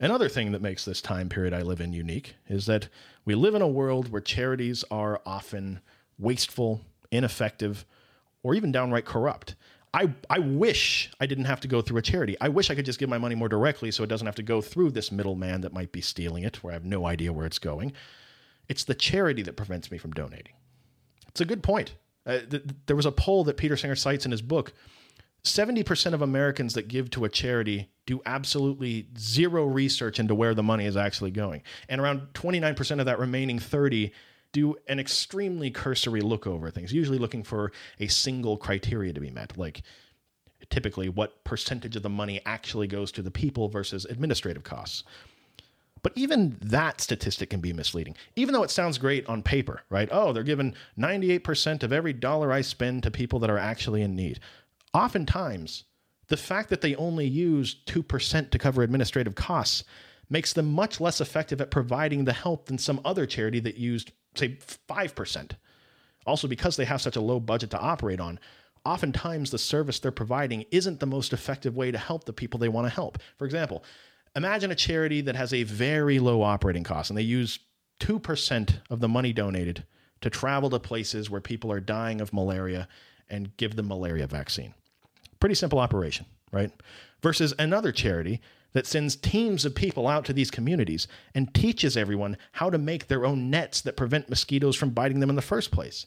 another 0.00 0.30
thing 0.30 0.52
that 0.52 0.62
makes 0.62 0.86
this 0.86 1.02
time 1.02 1.28
period 1.28 1.52
I 1.52 1.60
live 1.60 1.78
in 1.78 1.92
unique 1.92 2.36
is 2.48 2.64
that 2.64 2.88
we 3.26 3.34
live 3.34 3.54
in 3.54 3.60
a 3.60 3.68
world 3.68 4.10
where 4.10 4.22
charities 4.22 4.82
are 4.90 5.20
often 5.26 5.80
wasteful, 6.18 6.80
ineffective, 7.10 7.84
or 8.42 8.54
even 8.54 8.72
downright 8.72 9.04
corrupt. 9.04 9.56
I, 9.92 10.14
I 10.30 10.38
wish 10.38 11.10
I 11.20 11.26
didn't 11.26 11.44
have 11.44 11.60
to 11.60 11.68
go 11.68 11.82
through 11.82 11.98
a 11.98 12.02
charity. 12.02 12.34
I 12.40 12.48
wish 12.48 12.70
I 12.70 12.74
could 12.74 12.86
just 12.86 12.98
give 12.98 13.10
my 13.10 13.18
money 13.18 13.34
more 13.34 13.50
directly 13.50 13.90
so 13.90 14.02
it 14.02 14.06
doesn't 14.06 14.26
have 14.26 14.36
to 14.36 14.42
go 14.42 14.62
through 14.62 14.92
this 14.92 15.12
middleman 15.12 15.60
that 15.60 15.74
might 15.74 15.92
be 15.92 16.00
stealing 16.00 16.42
it, 16.42 16.64
where 16.64 16.70
I 16.70 16.76
have 16.76 16.86
no 16.86 17.04
idea 17.04 17.34
where 17.34 17.44
it's 17.44 17.58
going. 17.58 17.92
It's 18.70 18.84
the 18.84 18.94
charity 18.94 19.42
that 19.42 19.58
prevents 19.58 19.90
me 19.90 19.98
from 19.98 20.12
donating. 20.12 20.54
It's 21.28 21.42
a 21.42 21.44
good 21.44 21.62
point. 21.62 21.94
Uh, 22.24 22.38
th- 22.50 22.64
there 22.86 22.96
was 22.96 23.04
a 23.04 23.12
poll 23.12 23.44
that 23.44 23.58
Peter 23.58 23.76
Singer 23.76 23.96
cites 23.96 24.24
in 24.24 24.30
his 24.30 24.40
book 24.40 24.72
70% 25.46 26.12
of 26.12 26.22
Americans 26.22 26.74
that 26.74 26.88
give 26.88 27.08
to 27.10 27.24
a 27.24 27.28
charity 27.28 27.88
do 28.04 28.20
absolutely 28.26 29.06
zero 29.16 29.64
research 29.64 30.18
into 30.18 30.34
where 30.34 30.54
the 30.54 30.62
money 30.62 30.86
is 30.86 30.96
actually 30.96 31.30
going. 31.30 31.62
And 31.88 32.00
around 32.00 32.28
29% 32.34 33.00
of 33.00 33.06
that 33.06 33.18
remaining 33.18 33.58
30 33.58 34.12
do 34.52 34.76
an 34.88 34.98
extremely 34.98 35.70
cursory 35.70 36.20
look 36.20 36.46
over 36.46 36.70
things, 36.70 36.92
usually 36.92 37.18
looking 37.18 37.42
for 37.42 37.72
a 38.00 38.06
single 38.08 38.56
criteria 38.56 39.12
to 39.12 39.20
be 39.20 39.30
met, 39.30 39.56
like 39.56 39.82
typically 40.70 41.08
what 41.08 41.44
percentage 41.44 41.94
of 41.94 42.02
the 42.02 42.08
money 42.08 42.40
actually 42.44 42.86
goes 42.86 43.12
to 43.12 43.22
the 43.22 43.30
people 43.30 43.68
versus 43.68 44.04
administrative 44.06 44.64
costs. 44.64 45.04
But 46.02 46.12
even 46.16 46.56
that 46.60 47.00
statistic 47.00 47.50
can 47.50 47.60
be 47.60 47.72
misleading, 47.72 48.16
even 48.36 48.52
though 48.52 48.62
it 48.62 48.70
sounds 48.70 48.98
great 48.98 49.26
on 49.26 49.42
paper, 49.42 49.82
right? 49.90 50.08
Oh, 50.10 50.32
they're 50.32 50.42
giving 50.42 50.74
98% 50.98 51.82
of 51.82 51.92
every 51.92 52.12
dollar 52.12 52.52
I 52.52 52.60
spend 52.62 53.02
to 53.02 53.10
people 53.10 53.38
that 53.40 53.50
are 53.50 53.58
actually 53.58 54.02
in 54.02 54.14
need 54.16 54.40
oftentimes 54.96 55.84
the 56.28 56.36
fact 56.36 56.70
that 56.70 56.80
they 56.80 56.94
only 56.96 57.26
use 57.26 57.76
2% 57.86 58.50
to 58.50 58.58
cover 58.58 58.82
administrative 58.82 59.34
costs 59.34 59.84
makes 60.28 60.54
them 60.54 60.72
much 60.72 61.00
less 61.00 61.20
effective 61.20 61.60
at 61.60 61.70
providing 61.70 62.24
the 62.24 62.32
help 62.32 62.66
than 62.66 62.78
some 62.78 63.00
other 63.04 63.26
charity 63.26 63.60
that 63.60 63.76
used, 63.76 64.10
say, 64.34 64.58
5%. 64.88 65.50
Also, 66.26 66.48
because 66.48 66.76
they 66.76 66.84
have 66.86 67.00
such 67.00 67.14
a 67.14 67.20
low 67.20 67.38
budget 67.38 67.70
to 67.70 67.78
operate 67.78 68.18
on, 68.18 68.40
oftentimes 68.84 69.50
the 69.50 69.58
service 69.58 70.00
they're 70.00 70.10
providing 70.10 70.64
isn't 70.72 70.98
the 70.98 71.06
most 71.06 71.32
effective 71.32 71.76
way 71.76 71.90
to 71.90 71.98
help 71.98 72.24
the 72.24 72.32
people 72.32 72.58
they 72.58 72.68
want 72.68 72.86
to 72.86 72.94
help. 72.94 73.18
For 73.36 73.44
example, 73.44 73.84
imagine 74.34 74.70
a 74.70 74.76
charity 74.76 75.20
that 75.20 75.36
has 75.36 75.52
a 75.52 75.62
very 75.62 76.18
low 76.18 76.42
operating 76.42 76.84
cost 76.84 77.10
and 77.10 77.18
they 77.18 77.22
use 77.22 77.60
2% 78.00 78.80
of 78.90 79.00
the 79.00 79.08
money 79.08 79.32
donated 79.32 79.84
to 80.22 80.30
travel 80.30 80.70
to 80.70 80.80
places 80.80 81.30
where 81.30 81.40
people 81.40 81.70
are 81.70 81.80
dying 81.80 82.20
of 82.20 82.32
malaria 82.32 82.88
and 83.28 83.56
give 83.56 83.76
them 83.76 83.88
malaria 83.88 84.26
vaccine. 84.26 84.74
Pretty 85.46 85.54
simple 85.54 85.78
operation, 85.78 86.26
right? 86.50 86.72
Versus 87.22 87.54
another 87.56 87.92
charity 87.92 88.40
that 88.72 88.84
sends 88.84 89.14
teams 89.14 89.64
of 89.64 89.76
people 89.76 90.08
out 90.08 90.24
to 90.24 90.32
these 90.32 90.50
communities 90.50 91.06
and 91.36 91.54
teaches 91.54 91.96
everyone 91.96 92.36
how 92.50 92.68
to 92.68 92.78
make 92.78 93.06
their 93.06 93.24
own 93.24 93.48
nets 93.48 93.80
that 93.82 93.96
prevent 93.96 94.28
mosquitoes 94.28 94.74
from 94.74 94.90
biting 94.90 95.20
them 95.20 95.30
in 95.30 95.36
the 95.36 95.40
first 95.40 95.70
place. 95.70 96.06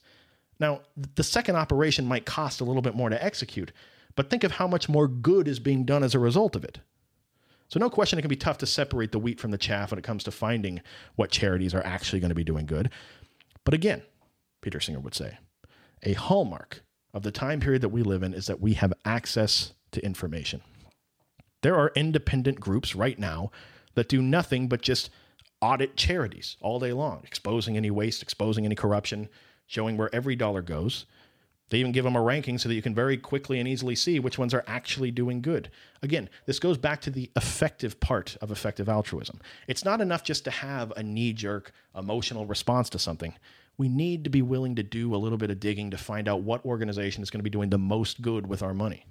Now, 0.59 0.81
the 1.15 1.23
second 1.23 1.55
operation 1.55 2.05
might 2.05 2.25
cost 2.25 2.59
a 2.59 2.65
little 2.65 2.81
bit 2.81 2.95
more 2.95 3.09
to 3.09 3.23
execute, 3.23 3.71
but 4.17 4.29
think 4.29 4.43
of 4.43 4.51
how 4.51 4.67
much 4.67 4.89
more 4.89 5.07
good 5.07 5.47
is 5.47 5.61
being 5.61 5.85
done 5.85 6.03
as 6.03 6.13
a 6.13 6.19
result 6.19 6.57
of 6.57 6.65
it. 6.65 6.79
So, 7.69 7.79
no 7.79 7.89
question, 7.89 8.19
it 8.19 8.23
can 8.23 8.27
be 8.27 8.35
tough 8.35 8.57
to 8.57 8.65
separate 8.65 9.13
the 9.13 9.19
wheat 9.19 9.39
from 9.39 9.51
the 9.51 9.57
chaff 9.57 9.91
when 9.91 9.99
it 9.99 10.03
comes 10.03 10.25
to 10.25 10.31
finding 10.31 10.81
what 11.15 11.31
charities 11.31 11.73
are 11.73 11.85
actually 11.85 12.19
going 12.19 12.27
to 12.27 12.35
be 12.35 12.43
doing 12.43 12.65
good. 12.65 12.89
But 13.63 13.73
again, 13.73 14.01
Peter 14.59 14.81
Singer 14.81 14.99
would 14.99 15.15
say, 15.15 15.37
a 16.03 16.11
hallmark 16.11 16.83
of 17.13 17.23
the 17.23 17.31
time 17.31 17.59
period 17.59 17.81
that 17.81 17.89
we 17.89 18.03
live 18.03 18.23
in 18.23 18.33
is 18.33 18.47
that 18.47 18.61
we 18.61 18.73
have 18.73 18.93
access 19.05 19.73
to 19.91 20.03
information. 20.05 20.61
There 21.61 21.75
are 21.75 21.91
independent 21.95 22.59
groups 22.59 22.95
right 22.95 23.17
now 23.17 23.51
that 23.95 24.07
do 24.07 24.21
nothing 24.21 24.67
but 24.67 24.81
just 24.81 25.09
audit 25.61 25.95
charities 25.97 26.55
all 26.61 26.79
day 26.79 26.93
long, 26.93 27.21
exposing 27.25 27.75
any 27.75 27.91
waste, 27.91 28.21
exposing 28.21 28.65
any 28.65 28.75
corruption, 28.75 29.27
showing 29.67 29.97
where 29.97 30.13
every 30.13 30.35
dollar 30.35 30.61
goes. 30.61 31.05
They 31.69 31.79
even 31.79 31.91
give 31.91 32.05
them 32.05 32.15
a 32.15 32.21
ranking 32.21 32.57
so 32.57 32.67
that 32.67 32.75
you 32.75 32.81
can 32.81 32.95
very 32.95 33.17
quickly 33.17 33.59
and 33.59 33.67
easily 33.67 33.95
see 33.95 34.19
which 34.19 34.39
ones 34.39 34.53
are 34.53 34.63
actually 34.65 35.11
doing 35.11 35.41
good. 35.41 35.69
Again, 36.01 36.29
this 36.45 36.59
goes 36.59 36.77
back 36.77 37.01
to 37.01 37.11
the 37.11 37.29
effective 37.35 37.99
part 37.99 38.37
of 38.41 38.51
effective 38.51 38.89
altruism. 38.89 39.39
It's 39.67 39.85
not 39.85 40.01
enough 40.01 40.23
just 40.23 40.43
to 40.45 40.51
have 40.51 40.91
a 40.95 41.03
knee 41.03 41.33
jerk 41.33 41.71
emotional 41.95 42.45
response 42.47 42.89
to 42.91 42.99
something. 42.99 43.35
We 43.79 43.89
need 43.89 44.25
to 44.25 44.29
be 44.29 44.41
willing 44.41 44.75
to 44.75 44.83
do 44.83 45.15
a 45.15 45.17
little 45.17 45.37
bit 45.37 45.49
of 45.49 45.59
digging 45.59 45.89
to 45.91 45.97
find 45.97 46.27
out 46.27 46.41
what 46.41 46.65
organization 46.65 47.23
is 47.23 47.31
going 47.31 47.39
to 47.39 47.43
be 47.43 47.49
doing 47.49 47.69
the 47.69 47.77
most 47.77 48.21
good 48.21 48.45
with 48.45 48.61
our 48.61 48.73
money. 48.73 49.05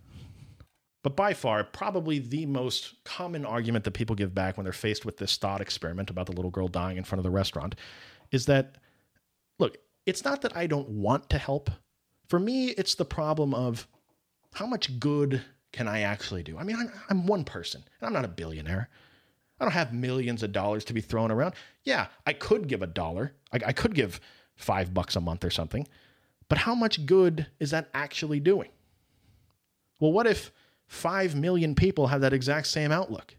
But 1.03 1.17
by 1.17 1.33
far, 1.33 1.65
probably 1.65 2.19
the 2.19 2.45
most 2.45 3.03
common 3.05 3.47
argument 3.47 3.85
that 3.85 3.93
people 3.93 4.15
give 4.15 4.35
back 4.35 4.57
when 4.57 4.65
they're 4.65 4.73
faced 4.75 5.07
with 5.07 5.17
this 5.17 5.39
thought 5.39 5.63
experiment 5.63 6.11
about 6.11 6.27
the 6.27 6.33
little 6.33 6.51
girl 6.51 6.69
dying 6.69 6.99
in 6.99 7.05
front 7.05 7.19
of 7.19 7.25
the 7.25 7.31
restaurant 7.31 7.77
is 8.31 8.45
that, 8.45 8.77
look, 9.59 9.79
it's 10.05 10.23
not 10.23 10.43
that 10.43 10.55
I 10.55 10.67
don't 10.67 10.91
want 10.91 11.31
to 11.31 11.39
help. 11.39 11.71
For 12.29 12.39
me, 12.39 12.69
it's 12.69 12.95
the 12.95 13.07
problem 13.07 13.55
of 13.55 13.89
how 14.53 14.67
much 14.67 15.01
good 15.01 15.43
can 15.73 15.89
I 15.89 16.01
actually 16.01 16.43
do? 16.43 16.59
I 16.59 16.65
mean, 16.65 16.77
I'm, 16.77 16.93
I'm 17.09 17.27
one 17.27 17.45
person, 17.45 17.83
and 18.01 18.07
I'm 18.07 18.13
not 18.13 18.25
a 18.25 18.29
billionaire. 18.29 18.91
I 19.61 19.65
don't 19.65 19.73
have 19.73 19.95
millions 19.95 20.43
of 20.43 20.53
dollars 20.53 20.85
to 20.85 20.93
be 20.93 21.01
thrown 21.01 21.31
around. 21.31 21.55
Yeah, 21.85 22.09
I 22.27 22.35
could 22.35 22.69
give 22.69 22.83
a 22.83 22.87
dollar. 22.87 23.33
I, 23.51 23.61
I 23.67 23.73
could 23.73 23.95
give 23.95 24.21
five 24.59 24.93
bucks 24.93 25.17
a 25.17 25.21
month 25.21 25.45
or 25.45 25.51
something. 25.51 25.89
But 26.49 26.59
how 26.59 26.75
much 26.75 27.07
good 27.07 27.47
is 27.59 27.71
that 27.71 27.89
actually 27.95 28.41
doing? 28.41 28.69
Well, 30.01 30.13
what 30.13 30.27
if 30.27 30.53
five 30.87 31.35
million 31.35 31.75
people 31.75 32.09
have 32.09 32.21
that 32.21 32.33
exact 32.33 32.67
same 32.67 32.93
outlook? 32.93 33.37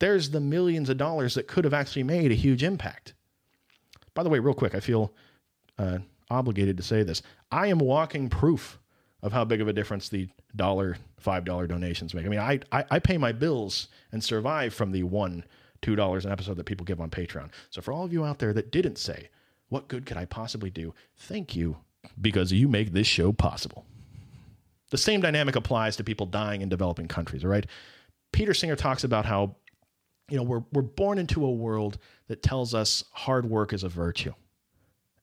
There's 0.00 0.30
the 0.30 0.40
millions 0.40 0.90
of 0.90 0.98
dollars 0.98 1.34
that 1.34 1.48
could 1.48 1.64
have 1.64 1.74
actually 1.74 2.02
made 2.02 2.30
a 2.30 2.34
huge 2.34 2.62
impact. 2.62 3.14
By 4.12 4.22
the 4.22 4.28
way, 4.28 4.38
real 4.38 4.54
quick, 4.54 4.74
I 4.74 4.80
feel 4.80 5.12
uh, 5.78 5.98
obligated 6.30 6.76
to 6.76 6.82
say 6.82 7.02
this. 7.02 7.22
I 7.50 7.68
am 7.68 7.78
walking 7.78 8.28
proof 8.28 8.78
of 9.22 9.32
how 9.32 9.44
big 9.44 9.60
of 9.60 9.68
a 9.68 9.72
difference 9.72 10.08
the 10.08 10.28
dollar, 10.56 10.96
five 11.18 11.44
dollar 11.44 11.66
donations 11.66 12.12
make. 12.12 12.26
I 12.26 12.28
mean, 12.28 12.40
I, 12.40 12.60
I, 12.72 12.84
I 12.90 12.98
pay 12.98 13.18
my 13.18 13.32
bills 13.32 13.88
and 14.12 14.22
survive 14.22 14.74
from 14.74 14.92
the 14.92 15.02
one, 15.04 15.44
two 15.82 15.96
dollars 15.96 16.24
an 16.24 16.32
episode 16.32 16.56
that 16.56 16.64
people 16.64 16.84
give 16.84 17.00
on 17.00 17.10
Patreon. 17.10 17.50
So 17.70 17.80
for 17.80 17.92
all 17.92 18.04
of 18.04 18.12
you 18.12 18.24
out 18.24 18.38
there 18.38 18.52
that 18.52 18.70
didn't 18.70 18.98
say, 18.98 19.28
what 19.68 19.88
good 19.88 20.06
could 20.06 20.16
I 20.16 20.24
possibly 20.24 20.70
do? 20.70 20.94
Thank 21.16 21.56
you, 21.56 21.78
because 22.20 22.52
you 22.52 22.68
make 22.68 22.92
this 22.92 23.06
show 23.06 23.32
possible. 23.32 23.84
The 24.90 24.98
same 24.98 25.20
dynamic 25.20 25.56
applies 25.56 25.96
to 25.96 26.04
people 26.04 26.26
dying 26.26 26.62
in 26.62 26.68
developing 26.68 27.08
countries, 27.08 27.44
all 27.44 27.50
right? 27.50 27.66
Peter 28.32 28.54
Singer 28.54 28.76
talks 28.76 29.04
about 29.04 29.24
how, 29.24 29.56
you 30.28 30.36
know, 30.36 30.42
we're, 30.42 30.64
we're 30.72 30.82
born 30.82 31.18
into 31.18 31.44
a 31.44 31.50
world 31.50 31.98
that 32.28 32.42
tells 32.42 32.74
us 32.74 33.04
hard 33.12 33.46
work 33.46 33.72
is 33.72 33.82
a 33.82 33.88
virtue 33.88 34.32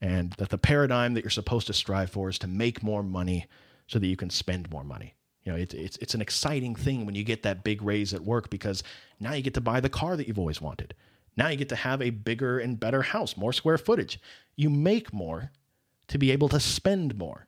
and 0.01 0.31
that 0.33 0.49
the 0.49 0.57
paradigm 0.57 1.13
that 1.13 1.23
you're 1.23 1.29
supposed 1.29 1.67
to 1.67 1.73
strive 1.73 2.09
for 2.09 2.29
is 2.29 2.39
to 2.39 2.47
make 2.47 2.81
more 2.81 3.03
money 3.03 3.45
so 3.87 3.99
that 3.99 4.07
you 4.07 4.17
can 4.17 4.29
spend 4.29 4.69
more 4.71 4.83
money. 4.83 5.13
You 5.43 5.51
know, 5.51 5.57
it, 5.57 5.73
it's 5.73 5.97
it's 5.97 6.13
an 6.13 6.21
exciting 6.21 6.75
thing 6.75 7.05
when 7.05 7.15
you 7.15 7.23
get 7.23 7.43
that 7.43 7.63
big 7.63 7.81
raise 7.81 8.13
at 8.13 8.21
work 8.21 8.49
because 8.49 8.83
now 9.19 9.33
you 9.33 9.41
get 9.41 9.53
to 9.55 9.61
buy 9.61 9.79
the 9.79 9.89
car 9.89 10.15
that 10.15 10.27
you've 10.27 10.39
always 10.39 10.61
wanted. 10.61 10.93
Now 11.37 11.47
you 11.47 11.57
get 11.57 11.69
to 11.69 11.75
have 11.75 12.01
a 12.01 12.09
bigger 12.09 12.59
and 12.59 12.79
better 12.79 13.01
house, 13.01 13.37
more 13.37 13.53
square 13.53 13.77
footage. 13.77 14.19
You 14.55 14.69
make 14.69 15.13
more 15.13 15.51
to 16.07 16.17
be 16.17 16.31
able 16.31 16.49
to 16.49 16.59
spend 16.59 17.17
more. 17.17 17.47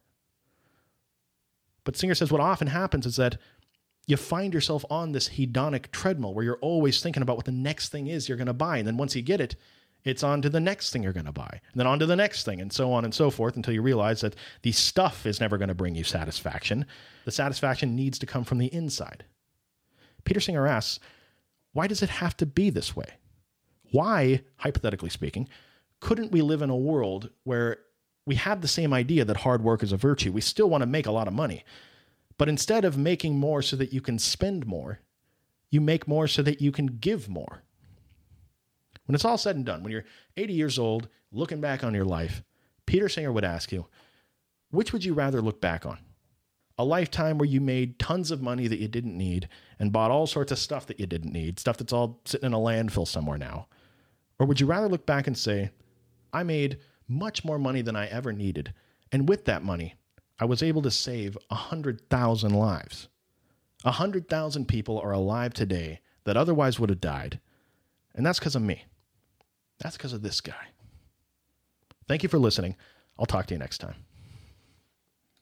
But 1.84 1.98
Singer 1.98 2.16
says 2.16 2.32
what 2.32 2.42
often 2.42 2.68
happens 2.68 3.06
is 3.06 3.18
that 3.18 3.38
you 4.08 4.18
find 4.18 4.54
yourself 4.54 4.86
on 4.90 5.12
this 5.12 5.30
hedonic 5.30 5.92
treadmill 5.92 6.34
where 6.34 6.46
you're 6.46 6.58
always 6.58 7.02
thinking 7.02 7.24
about 7.24 7.36
what 7.38 7.46
the 7.46 7.52
next 7.52 7.90
thing 7.90 8.08
is 8.08 8.28
you're 8.28 8.38
going 8.38 8.48
to 8.48 8.54
buy. 8.54 8.78
And 8.78 8.88
then 8.88 8.98
once 8.98 9.16
you 9.16 9.22
get 9.22 9.42
it, 9.42 9.56
it's 10.04 10.24
on 10.24 10.42
to 10.42 10.50
the 10.50 10.60
next 10.60 10.92
thing 10.92 11.04
you're 11.04 11.14
going 11.14 11.26
to 11.26 11.32
buy, 11.32 11.62
and 11.72 11.80
then 11.80 11.88
on 11.88 12.00
to 12.00 12.06
the 12.06 12.16
next 12.16 12.44
thing, 12.44 12.60
and 12.60 12.74
so 12.74 12.92
on 12.92 13.06
and 13.06 13.14
so 13.14 13.30
forth 13.30 13.56
until 13.56 13.74
you 13.74 13.82
realize 13.82 14.20
that 14.20 14.36
the 14.62 14.74
stuff 14.74 15.26
is 15.26 15.40
never 15.40 15.58
going 15.58 15.70
to 15.70 15.74
bring 15.74 15.96
you 15.96 16.04
satisfaction. 16.04 16.86
The 17.24 17.32
satisfaction 17.32 17.96
needs 17.96 18.20
to 18.20 18.26
come 18.26 18.44
from 18.44 18.58
the 18.58 18.74
inside. 18.74 19.24
Peter 20.26 20.42
Singer 20.42 20.68
asks, 20.68 21.00
why 21.72 21.88
does 21.88 22.04
it 22.04 22.10
have 22.10 22.36
to 22.38 22.46
be 22.46 22.70
this 22.70 22.96
way? 22.96 23.14
Why, 23.94 24.42
hypothetically 24.58 25.12
speaking, 25.12 25.48
couldn't 26.00 26.32
we 26.32 26.42
live 26.42 26.64
in 26.64 26.72
a 26.72 26.76
world 26.76 27.30
where 27.44 27.78
we 28.26 28.34
have 28.36 28.62
the 28.62 28.68
same 28.68 28.92
idea 28.92 29.24
that 29.24 29.38
hard 29.38 29.64
work 29.64 29.84
is 29.84 29.92
a 29.92 29.98
virtue? 29.98 30.32
We 30.32 30.42
still 30.42 30.68
want 30.68 30.82
to 30.82 30.88
make 30.88 31.06
a 31.06 31.12
lot 31.12 31.28
of 31.28 31.34
money. 31.36 31.64
But 32.40 32.50
instead 32.50 32.86
of 32.86 32.98
making 32.98 33.38
more 33.38 33.62
so 33.62 33.76
that 33.76 33.94
you 33.94 34.02
can 34.02 34.18
spend 34.18 34.66
more, 34.66 35.02
you 35.70 35.80
make 35.80 36.08
more 36.08 36.28
so 36.28 36.42
that 36.42 36.60
you 36.60 36.72
can 36.72 36.88
give 36.88 37.30
more. 37.30 37.62
When 39.06 39.14
it's 39.14 39.26
all 39.26 39.38
said 39.38 39.58
and 39.58 39.66
done, 39.66 39.84
when 39.84 39.92
you're 39.92 40.06
80 40.38 40.54
years 40.54 40.80
old, 40.80 41.08
looking 41.32 41.62
back 41.62 41.84
on 41.84 41.94
your 41.94 42.04
life, 42.04 42.42
Peter 42.88 43.08
Singer 43.08 43.32
would 43.32 43.46
ask 43.46 43.72
you, 43.72 43.86
which 44.72 44.92
would 44.92 45.06
you 45.06 45.14
rather 45.14 45.40
look 45.40 45.62
back 45.62 45.86
on? 45.86 46.00
A 46.80 46.84
lifetime 46.84 47.38
where 47.38 47.48
you 47.48 47.62
made 47.62 48.00
tons 48.00 48.32
of 48.32 48.42
money 48.42 48.66
that 48.66 48.80
you 48.80 48.88
didn't 48.88 49.16
need 49.16 49.50
and 49.78 49.92
bought 49.92 50.10
all 50.10 50.26
sorts 50.26 50.52
of 50.52 50.58
stuff 50.58 50.88
that 50.88 51.00
you 51.00 51.06
didn't 51.06 51.32
need, 51.32 51.60
stuff 51.60 51.78
that's 51.78 51.94
all 51.94 52.22
sitting 52.26 52.48
in 52.48 52.54
a 52.54 52.58
landfill 52.58 53.08
somewhere 53.08 53.38
now? 53.38 53.68
Or 54.40 54.46
would 54.46 54.60
you 54.60 54.66
rather 54.66 54.90
look 54.90 55.06
back 55.06 55.28
and 55.28 55.38
say, 55.38 55.72
I 56.32 56.44
made 56.44 56.80
much 57.08 57.46
more 57.46 57.60
money 57.60 57.82
than 57.82 57.96
I 57.96 58.08
ever 58.08 58.34
needed, 58.34 58.74
and 59.12 59.30
with 59.30 59.46
that 59.46 59.64
money, 59.64 59.96
I 60.40 60.46
was 60.46 60.64
able 60.64 60.82
to 60.82 60.92
save 60.92 61.38
100,000 61.50 62.54
lives? 62.54 63.08
100,000 63.84 64.68
people 64.68 65.00
are 65.00 65.12
alive 65.12 65.54
today 65.54 66.00
that 66.24 66.38
otherwise 66.38 66.80
would 66.80 66.90
have 66.90 67.02
died. 67.02 67.40
And 68.16 68.26
that's 68.26 68.40
because 68.40 68.56
of 68.56 68.62
me. 68.62 68.86
That's 69.80 69.98
because 69.98 70.14
of 70.14 70.22
this 70.22 70.42
guy. 70.42 70.68
Thank 72.08 72.24
you 72.24 72.30
for 72.30 72.40
listening. 72.40 72.76
I'll 73.20 73.26
talk 73.26 73.46
to 73.48 73.54
you 73.54 73.60
next 73.60 73.80
time. 73.80 73.96